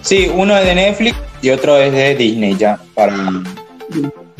[0.00, 3.16] Sí, uno es de Netflix y otro es de Disney, ya, para,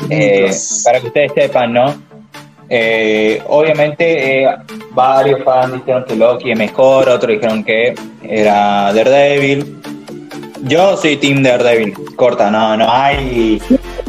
[0.09, 0.51] eh,
[0.83, 1.95] para que ustedes sepan, ¿no?
[3.47, 4.47] Obviamente
[4.91, 9.81] varios fans dijeron que Loki es mejor, otros dijeron que era Daredevil,
[10.63, 13.61] yo soy Team Daredevil, corta, no, no hay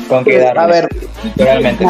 [0.09, 0.59] con qué dar.
[0.59, 0.89] A ver,
[1.37, 1.87] realmente.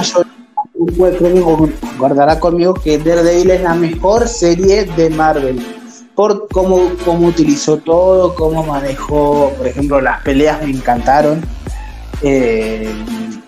[1.98, 5.60] guardará conmigo que Daredevil es la mejor serie de Marvel.
[6.14, 11.42] Por cómo, cómo utilizó todo, cómo manejó, por ejemplo, las peleas me encantaron.
[12.22, 12.90] Eh,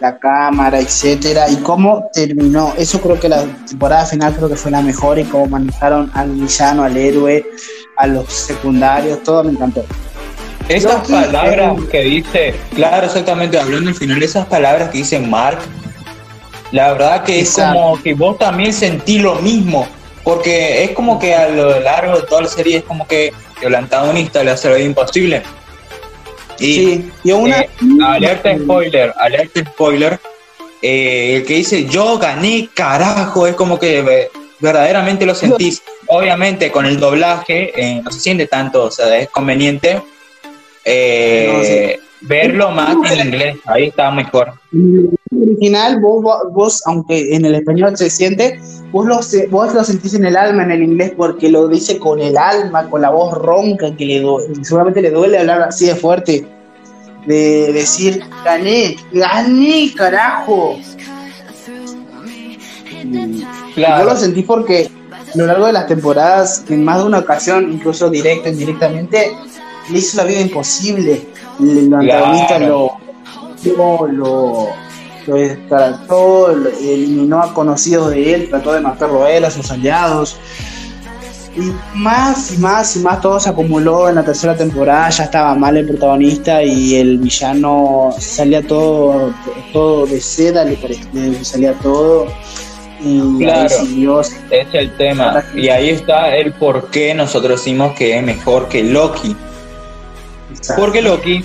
[0.00, 2.72] la cámara, etcétera, y cómo terminó.
[2.76, 6.30] Eso creo que la temporada final creo que fue la mejor y cómo manejaron al
[6.30, 7.44] villano, al héroe,
[7.96, 9.84] a los secundarios, todo me encantó.
[10.68, 15.58] Esas palabras que dice, claro, exactamente, hablando al final, esas palabras que dice Mark,
[16.72, 19.88] la verdad que es como que vos también sentís lo mismo,
[20.22, 23.32] porque es como que a lo largo de toda la serie es como que
[23.62, 25.42] el antagonista le hace lo imposible.
[26.58, 27.10] Y, sí.
[27.24, 27.60] y una...
[27.60, 27.70] Eh,
[28.04, 30.18] alerta spoiler, alerta spoiler,
[30.82, 35.82] eh, el que dice yo gané, carajo, es como que verdaderamente lo sentís.
[36.08, 40.00] Obviamente con el doblaje no se siente tanto, o sea, es conveniente
[40.90, 44.52] eh, verlo más en inglés, ahí está mejor.
[45.30, 48.60] original, vos, vos, aunque en el español se siente,
[48.90, 52.20] vos lo, vos lo sentís en el alma en el inglés porque lo dice con
[52.20, 54.24] el alma, con la voz ronca, que le
[54.62, 56.46] seguramente le duele hablar así de fuerte.
[57.26, 60.78] De decir, gané, gané, carajo.
[63.74, 64.04] Claro.
[64.04, 64.90] Vos lo sentís porque
[65.34, 69.30] a lo largo de las temporadas, en más de una ocasión, incluso directa, indirectamente,
[69.90, 71.26] le hizo la vida imposible.
[71.60, 72.96] El antagonista lo,
[74.12, 74.68] lo,
[75.26, 80.36] lo descartó, eliminó a conocidos de él, trató de matarlo a él, a sus aliados.
[81.56, 85.56] Y más y más y más todo se acumuló en la tercera temporada, ya estaba
[85.56, 89.34] mal el protagonista y el villano salía todo,
[89.72, 92.28] todo de seda, le, parecía, salía todo.
[93.00, 95.44] Y claro, es el tema.
[95.54, 99.36] Y ahí está el por qué nosotros decimos que es mejor que Loki.
[100.76, 101.44] Porque Loki,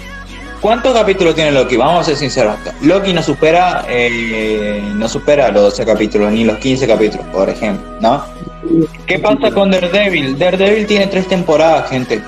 [0.61, 1.75] ¿cuántos capítulos tiene Loki?
[1.77, 2.55] Vamos a ser sinceros.
[2.81, 7.85] Loki no supera, eh, no supera los 12 capítulos, ni los 15 capítulos, por ejemplo,
[7.99, 8.23] ¿no?
[9.05, 10.37] ¿Qué pasa con Daredevil?
[10.37, 12.21] Daredevil tiene tres temporadas, gente.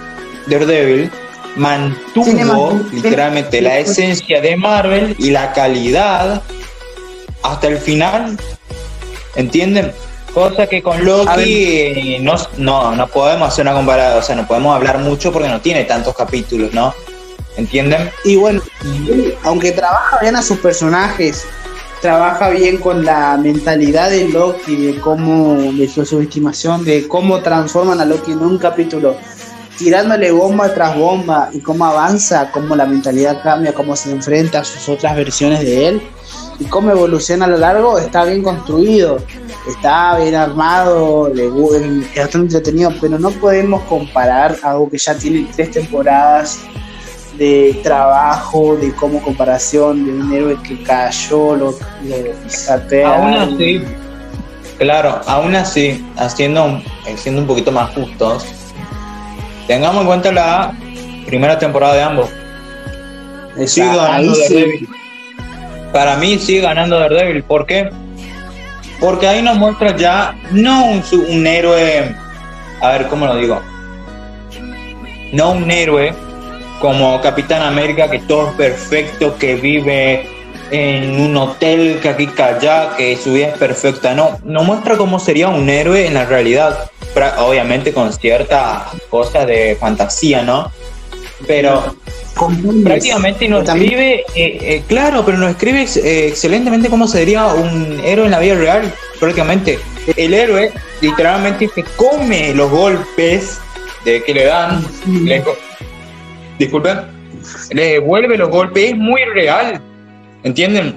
[0.47, 1.09] Daredevil
[1.55, 6.41] mantuvo literalmente la esencia de Marvel y la calidad
[7.43, 8.37] hasta el final.
[9.35, 9.91] ¿Entienden?
[10.35, 14.75] Cosa que con Loki no, no, no podemos hacer una comparada, o sea, no podemos
[14.75, 16.93] hablar mucho porque no tiene tantos capítulos, ¿no?
[17.55, 18.11] ¿Entienden?
[18.25, 18.61] Y bueno,
[19.43, 21.45] aunque trabaja bien a sus personajes,
[22.01, 28.01] trabaja bien con la mentalidad de Loki, de cómo, de su subestimación, de cómo transforman
[28.01, 29.15] a Loki en un capítulo
[29.77, 34.63] tirándole bomba tras bomba y cómo avanza, cómo la mentalidad cambia, cómo se enfrenta a
[34.65, 36.01] sus otras versiones de él
[36.59, 39.17] y cómo evoluciona a lo largo, está bien construido,
[39.67, 45.47] está bien armado, le, es bastante entretenido, pero no podemos comparar algo que ya tiene
[45.55, 46.61] tres temporadas
[47.37, 53.81] de trabajo, de cómo comparación de un héroe que cayó, lo, lo Aún así,
[54.77, 56.81] claro, aún así, haciendo,
[57.17, 58.45] siendo un poquito más justos,
[59.67, 60.73] Tengamos en cuenta la
[61.25, 62.29] primera temporada de ambos.
[63.65, 64.87] Sigue ganando Daredevil.
[65.91, 67.43] Para mí sigue ganando Daredevil.
[67.43, 67.89] ¿Por qué?
[68.99, 72.15] Porque ahí nos muestra ya no un, héroe.
[72.81, 73.61] A ver, ¿cómo lo digo?
[75.33, 76.13] No un héroe
[76.79, 80.29] como Capitán América, que todo es perfecto, que vive
[80.71, 84.13] en un hotel que aquí allá, que su vida es perfecta.
[84.13, 86.89] No, no muestra cómo sería un héroe en la realidad
[87.39, 90.71] obviamente con ciertas cosas de fantasía, ¿no?
[91.47, 91.95] Pero
[92.83, 98.25] prácticamente nos escribe, eh, eh, claro, pero nos escribe eh, excelentemente cómo sería un héroe
[98.25, 99.79] en la vida real, prácticamente.
[100.15, 100.71] El héroe
[101.01, 103.59] literalmente se come los golpes
[104.03, 104.83] de que le dan,
[105.23, 105.43] le,
[106.59, 106.99] disculpen,
[107.71, 109.81] le devuelve los golpes, es muy real,
[110.43, 110.95] ¿entienden?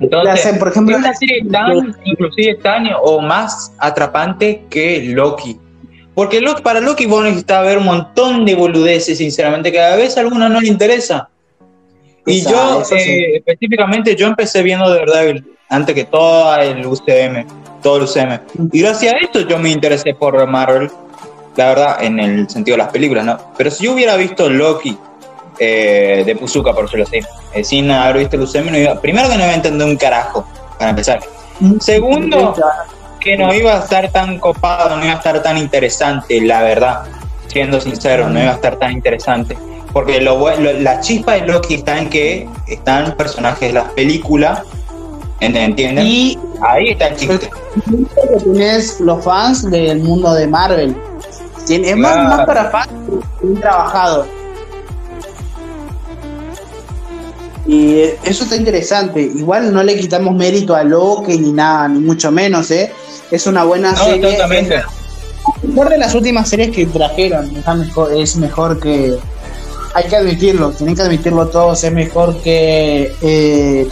[0.00, 5.58] Entonces, por ejemplo, es una serie tan, inclusive tan o más atrapante que Loki.
[6.16, 10.16] Porque Loki, para Loki vos necesitas ver un montón de boludeces, sinceramente, que a veces
[10.16, 11.28] a algunos no le interesa.
[12.24, 17.46] Y yo, eh, específicamente, yo empecé viendo Daredevil antes que todo el UCM,
[17.82, 18.40] todo el UCM.
[18.72, 20.90] Y gracias a esto yo me interesé por Marvel,
[21.54, 23.38] la verdad, en el sentido de las películas, ¿no?
[23.58, 24.96] Pero si yo hubiera visto Loki
[25.58, 27.20] eh, de Puzuka, por decirlo así.
[27.52, 29.96] Eh, sin haber visto el UCM, no iba, primero que no iba a entender un
[29.96, 30.48] carajo,
[30.78, 31.20] para empezar.
[31.80, 32.54] Segundo,
[33.26, 37.02] que no iba a estar tan copado, no iba a estar tan interesante, la verdad.
[37.48, 39.58] Siendo sincero, no iba a estar tan interesante.
[39.92, 44.62] Porque lo, la chispa de Loki está en que están personajes de las películas,
[45.40, 46.06] ¿entienden?
[46.06, 47.50] Y ahí está el chiste.
[48.44, 50.96] Tienes los fans del mundo de Marvel.
[51.68, 52.92] Es más, más para fans,
[53.42, 54.24] bien trabajado
[57.66, 59.20] Y eso está interesante.
[59.20, 62.92] Igual no le quitamos mérito a Loki ni nada, ni mucho menos, ¿eh?
[63.30, 64.32] Es una buena no, serie.
[64.32, 64.82] Totalmente.
[65.62, 67.52] Mejor de las últimas series que trajeron.
[67.52, 69.18] Mejor, es mejor que.
[69.94, 71.82] Hay que admitirlo, tienen que admitirlo todos.
[71.84, 73.14] Es mejor que.
[73.22, 73.88] Eh,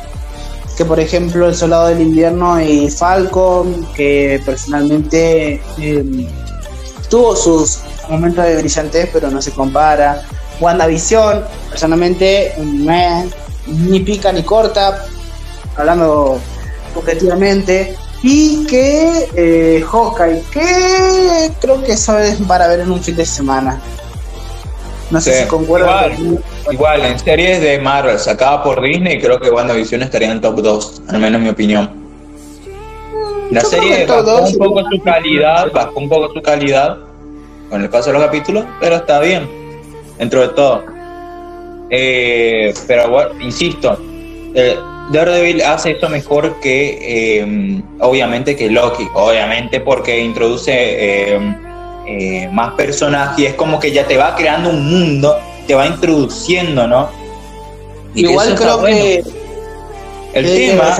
[0.76, 6.26] que por ejemplo El Soldado del Invierno y Falcon, que personalmente em,
[7.08, 7.78] tuvo sus
[8.08, 10.22] momentos de brillantez, pero no se compara.
[10.60, 13.28] WandaVision, personalmente, me
[13.66, 15.04] ni pica ni corta,
[15.76, 16.38] hablando
[16.94, 17.96] objetivamente,
[18.26, 23.26] y que eh, Hawkeye, que creo que eso es para ver en un fin de
[23.26, 23.78] semana.
[25.10, 26.14] No sé si concuerdan.
[26.18, 30.62] Igual, igual, en series de Marvel sacada por Disney, creo que WandaVision estaría en top
[30.62, 31.90] 2, al menos en mi opinión.
[33.50, 36.96] La serie bajó un poco su calidad, bajó un poco su calidad
[37.68, 39.46] con el paso de los capítulos, pero está bien,
[40.18, 40.82] dentro de todo.
[41.90, 43.98] Eh, pero bueno, insisto,
[44.54, 44.78] eh,
[45.12, 46.98] Daredevil hace esto mejor que,
[47.40, 50.72] eh, obviamente, que Loki, obviamente, porque introduce
[52.06, 55.86] eh, más personajes y es como que ya te va creando un mundo, te va
[55.86, 57.08] introduciendo, ¿no?
[58.14, 59.24] Igual creo que
[60.34, 60.96] el tema.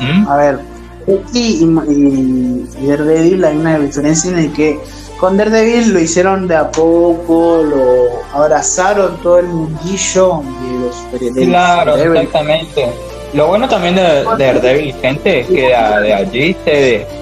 [0.00, 0.28] ¿Mm?
[0.28, 0.58] A ver,
[1.06, 4.78] Loki y, y, Daredevil hay una diferencia en el que
[5.20, 11.46] con Daredevil lo hicieron de a poco, lo abrazaron todo el mundillo de los superhéroes.
[11.46, 12.86] Claro, exactamente.
[13.34, 16.56] Lo bueno también de, Daredevil, gente, es que de, allí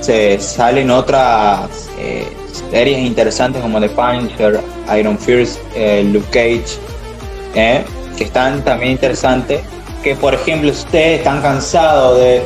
[0.00, 2.28] se, salen otras eh,
[2.70, 4.60] series interesantes como The Punisher,
[4.96, 6.78] Iron Fist, eh, Luke Cage,
[7.56, 7.84] eh,
[8.16, 9.60] que están también interesantes.
[10.04, 12.44] Que por ejemplo, ustedes están cansados de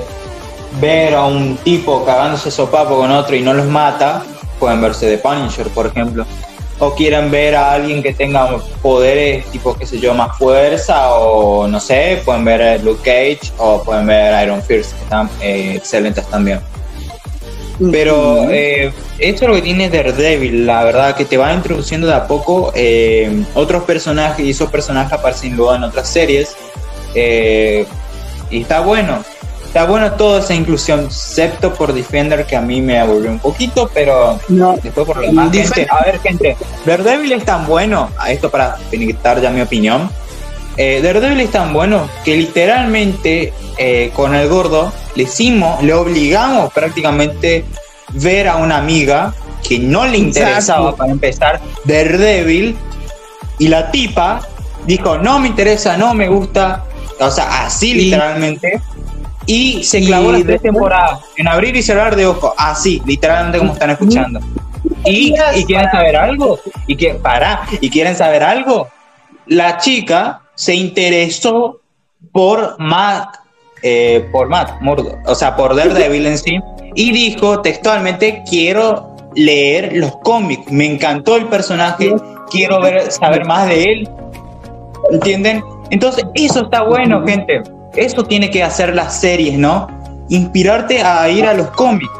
[0.80, 4.24] ver a un tipo cagándose sopapo con otro y no los mata,
[4.62, 6.24] pueden verse de Punisher, por ejemplo.
[6.78, 11.66] O quieren ver a alguien que tenga poderes tipo, qué sé yo, más fuerza, o
[11.66, 16.24] no sé, pueden ver Luke Cage o pueden ver Iron Fist, que están eh, excelentes
[16.28, 16.60] también.
[17.90, 22.14] Pero eh, esto es lo que tiene Daredevil, la verdad, que te va introduciendo de
[22.14, 26.54] a poco eh, otros personajes y esos personajes aparecen luego en otras series.
[27.16, 29.24] y está bueno,
[29.72, 33.90] Está bueno toda esa inclusión, excepto por Defender, que a mí me aburrió un poquito,
[33.94, 34.38] pero
[34.82, 35.50] después por lo demás.
[35.88, 40.10] a ver, gente, Daredevil es tan bueno, a esto para finiquitar ya mi opinión.
[40.76, 46.70] Eh, Daredevil es tan bueno que literalmente eh, con el gordo le hicimos, le obligamos
[46.74, 47.64] prácticamente
[48.10, 49.32] ver a una amiga
[49.66, 52.76] que no le interesaba para empezar Daredevil
[53.58, 54.46] y la tipa
[54.84, 56.84] dijo, no me interesa, no me gusta,
[57.18, 58.82] o sea, así literalmente.
[59.46, 63.72] Y se clavó las tres temporadas en abrir y cerrar de ojo, así, literalmente como
[63.72, 64.40] están escuchando.
[65.04, 68.88] Y, y quieren saber algo, y que para, y quieren saber algo.
[69.46, 71.80] La chica se interesó
[72.30, 73.36] por Matt,
[73.82, 76.60] eh, por Matt Murdock, o sea, por Daredevil en sí,
[76.94, 82.14] y dijo textualmente, quiero leer los cómics, me encantó el personaje,
[82.50, 84.08] quiero ver, saber más de él,
[85.10, 85.64] ¿entienden?
[85.90, 87.62] Entonces, eso está bueno, gente,
[87.94, 89.86] eso tiene que hacer las series, ¿no?
[90.28, 92.12] Inspirarte a ir a los cómics.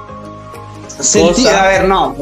[1.47, 2.15] a ver, no,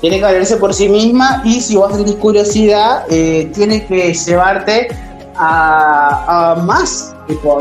[0.00, 4.88] tiene que valerse por sí misma y si vos tenés curiosidad, eh, tiene que llevarte
[5.36, 7.14] a, más,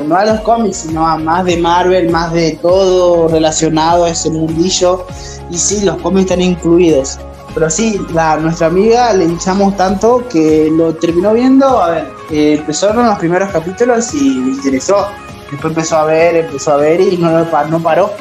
[0.08, 4.30] no a los cómics, sino a más de Marvel, más de todo relacionado a ese
[4.30, 5.06] mundillo.
[5.50, 7.20] Y sí, los cómics están incluidos.
[7.58, 12.58] Pero sí, la, nuestra amiga le echamos tanto que lo terminó viendo, a ver, eh,
[12.60, 15.08] empezó en los primeros capítulos y le interesó.
[15.50, 18.14] Después empezó a ver, empezó a ver y no, no paró.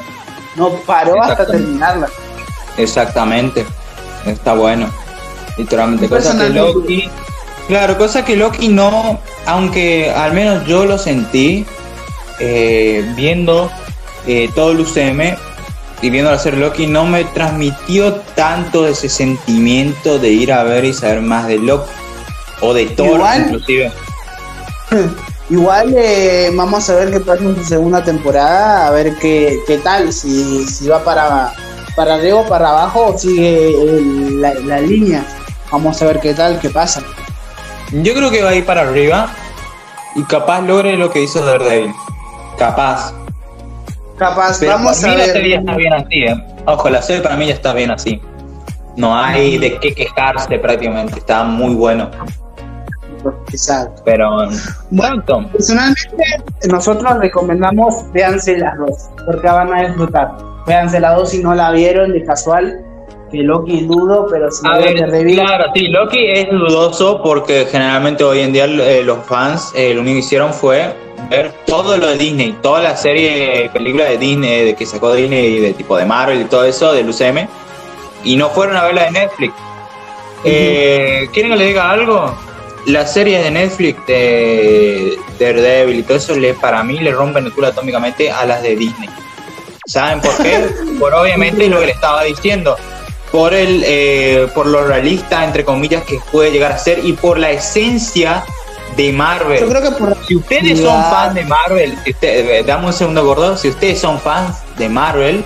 [0.57, 2.09] No paró hasta terminarla.
[2.79, 3.67] Exactamente.
[4.25, 4.89] Está bueno.
[5.59, 6.09] Literalmente.
[6.09, 7.11] Cosa que Loki.
[7.69, 9.21] Claro, cosa que Loki no.
[9.45, 11.67] Aunque al menos yo lo sentí.
[12.41, 13.71] Eh, viendo
[14.27, 15.37] eh, todo el UCM
[16.03, 20.93] y viendo hacer Loki no me transmitió tanto ese sentimiento de ir a ver y
[20.93, 21.91] saber más de Loki
[22.61, 23.93] o de Thor inclusive.
[25.49, 29.79] Igual eh, vamos a ver qué pasa en su segunda temporada, a ver qué, qué
[29.79, 31.53] tal, si, si va para
[31.97, 33.73] para arriba o para abajo sigue
[34.39, 35.25] la, línea.
[35.73, 37.03] Vamos a ver qué tal, qué pasa.
[37.91, 39.31] Yo creo que va a ir para arriba
[40.15, 41.93] y capaz logre lo que hizo Daredevil.
[42.59, 43.13] Capaz.
[44.17, 45.19] Capaz, vamos a ver.
[45.19, 46.45] La serie está bien así, ¿eh?
[46.67, 48.21] Ojo, la serie para mí ya está bien así.
[48.97, 52.11] No hay de qué quejarse prácticamente, está muy bueno.
[53.53, 54.03] Exacto.
[54.05, 54.49] Pero,
[54.91, 56.25] bueno, personalmente,
[56.69, 61.71] nosotros recomendamos véanse las dos, porque van a disfrutar véanse la dos si no la
[61.71, 62.83] vieron de casual.
[63.31, 68.41] Que Loki dudo, pero si a ver, Claro, sí, Loki es dudoso porque generalmente hoy
[68.41, 70.95] en día eh, los fans eh, lo único que hicieron fue
[71.29, 75.61] ver todo lo de Disney, toda la serie, película de Disney, de que sacó Disney,
[75.61, 77.49] de tipo de Marvel y todo eso, del UCM,
[78.25, 79.55] y no fueron a ver la de Netflix.
[80.45, 82.37] Eh, ¿Quieren que le diga algo?
[82.87, 87.53] Las series de Netflix de Daredevil y todo eso, le, para mí le rompen el
[87.53, 89.09] culo atómicamente a las de Disney.
[89.87, 90.69] ¿Saben por qué?
[90.99, 92.77] por obviamente lo que le estaba diciendo.
[93.33, 97.39] Por, el, eh, por lo realista, entre comillas, que puede llegar a ser y por
[97.39, 98.45] la esencia
[98.97, 99.61] de Marvel.
[99.61, 103.57] Yo creo que por si ustedes son fans de Marvel, eh, damos un segundo gordo,
[103.57, 105.45] si ustedes son fans de Marvel,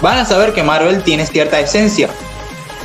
[0.00, 2.08] van a saber que Marvel tiene cierta esencia.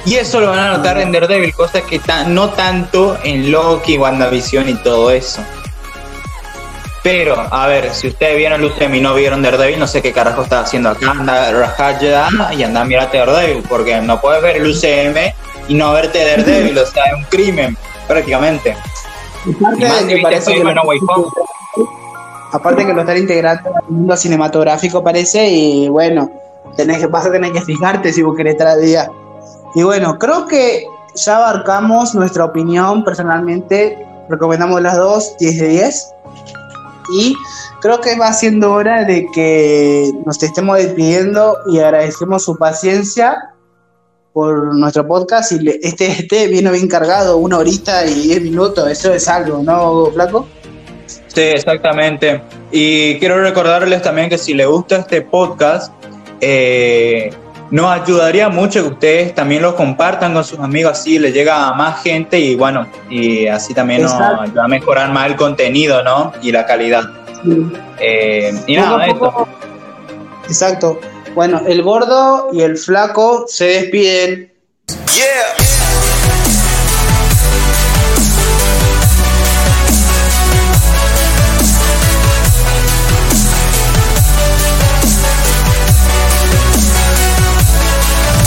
[0.05, 4.67] Y eso lo van a notar en Daredevil, cosas que no tanto en Loki, WandaVision
[4.67, 5.41] y todo eso.
[7.03, 10.43] Pero, a ver, si ustedes vieron UCM y no vieron Daredevil, no sé qué carajo
[10.43, 11.11] está haciendo acá.
[11.11, 12.27] Anda Rajaya
[12.57, 15.33] y anda a mirarte Daredevil, porque no puedes ver el UCM
[15.67, 17.77] y no verte Daredevil, o sea, es un crimen,
[18.07, 18.75] prácticamente.
[19.43, 20.63] Aparte, que parece que,
[22.51, 26.31] aparte que lo están integrando al mundo cinematográfico, parece, y bueno,
[26.77, 29.09] tenés que, vas a tener que fijarte si vos querés estar día.
[29.75, 30.85] Y bueno, creo que
[31.15, 33.97] ya abarcamos nuestra opinión personalmente.
[34.29, 36.13] Recomendamos las dos, 10 de 10.
[37.15, 37.35] Y
[37.81, 43.52] creo que va siendo hora de que nos estemos despidiendo y agradecemos su paciencia
[44.33, 45.51] por nuestro podcast.
[45.53, 50.07] Y este, este vino bien cargado, una horita y diez minutos, eso es algo, ¿no,
[50.11, 50.47] Flaco?
[51.27, 52.41] Sí, exactamente.
[52.71, 55.93] Y quiero recordarles también que si les gusta este podcast,
[56.41, 57.31] eh,
[57.71, 61.73] nos ayudaría mucho que ustedes también lo compartan con sus amigos, así le llega a
[61.73, 66.31] más gente y bueno, y así también nos va a mejorar más el contenido, ¿no?
[66.41, 67.03] Y la calidad.
[67.99, 69.47] Eh, y nada, esto.
[70.47, 70.99] Exacto.
[71.33, 74.53] Bueno, el gordo y el flaco se despiden.
[75.15, 75.72] Yeah.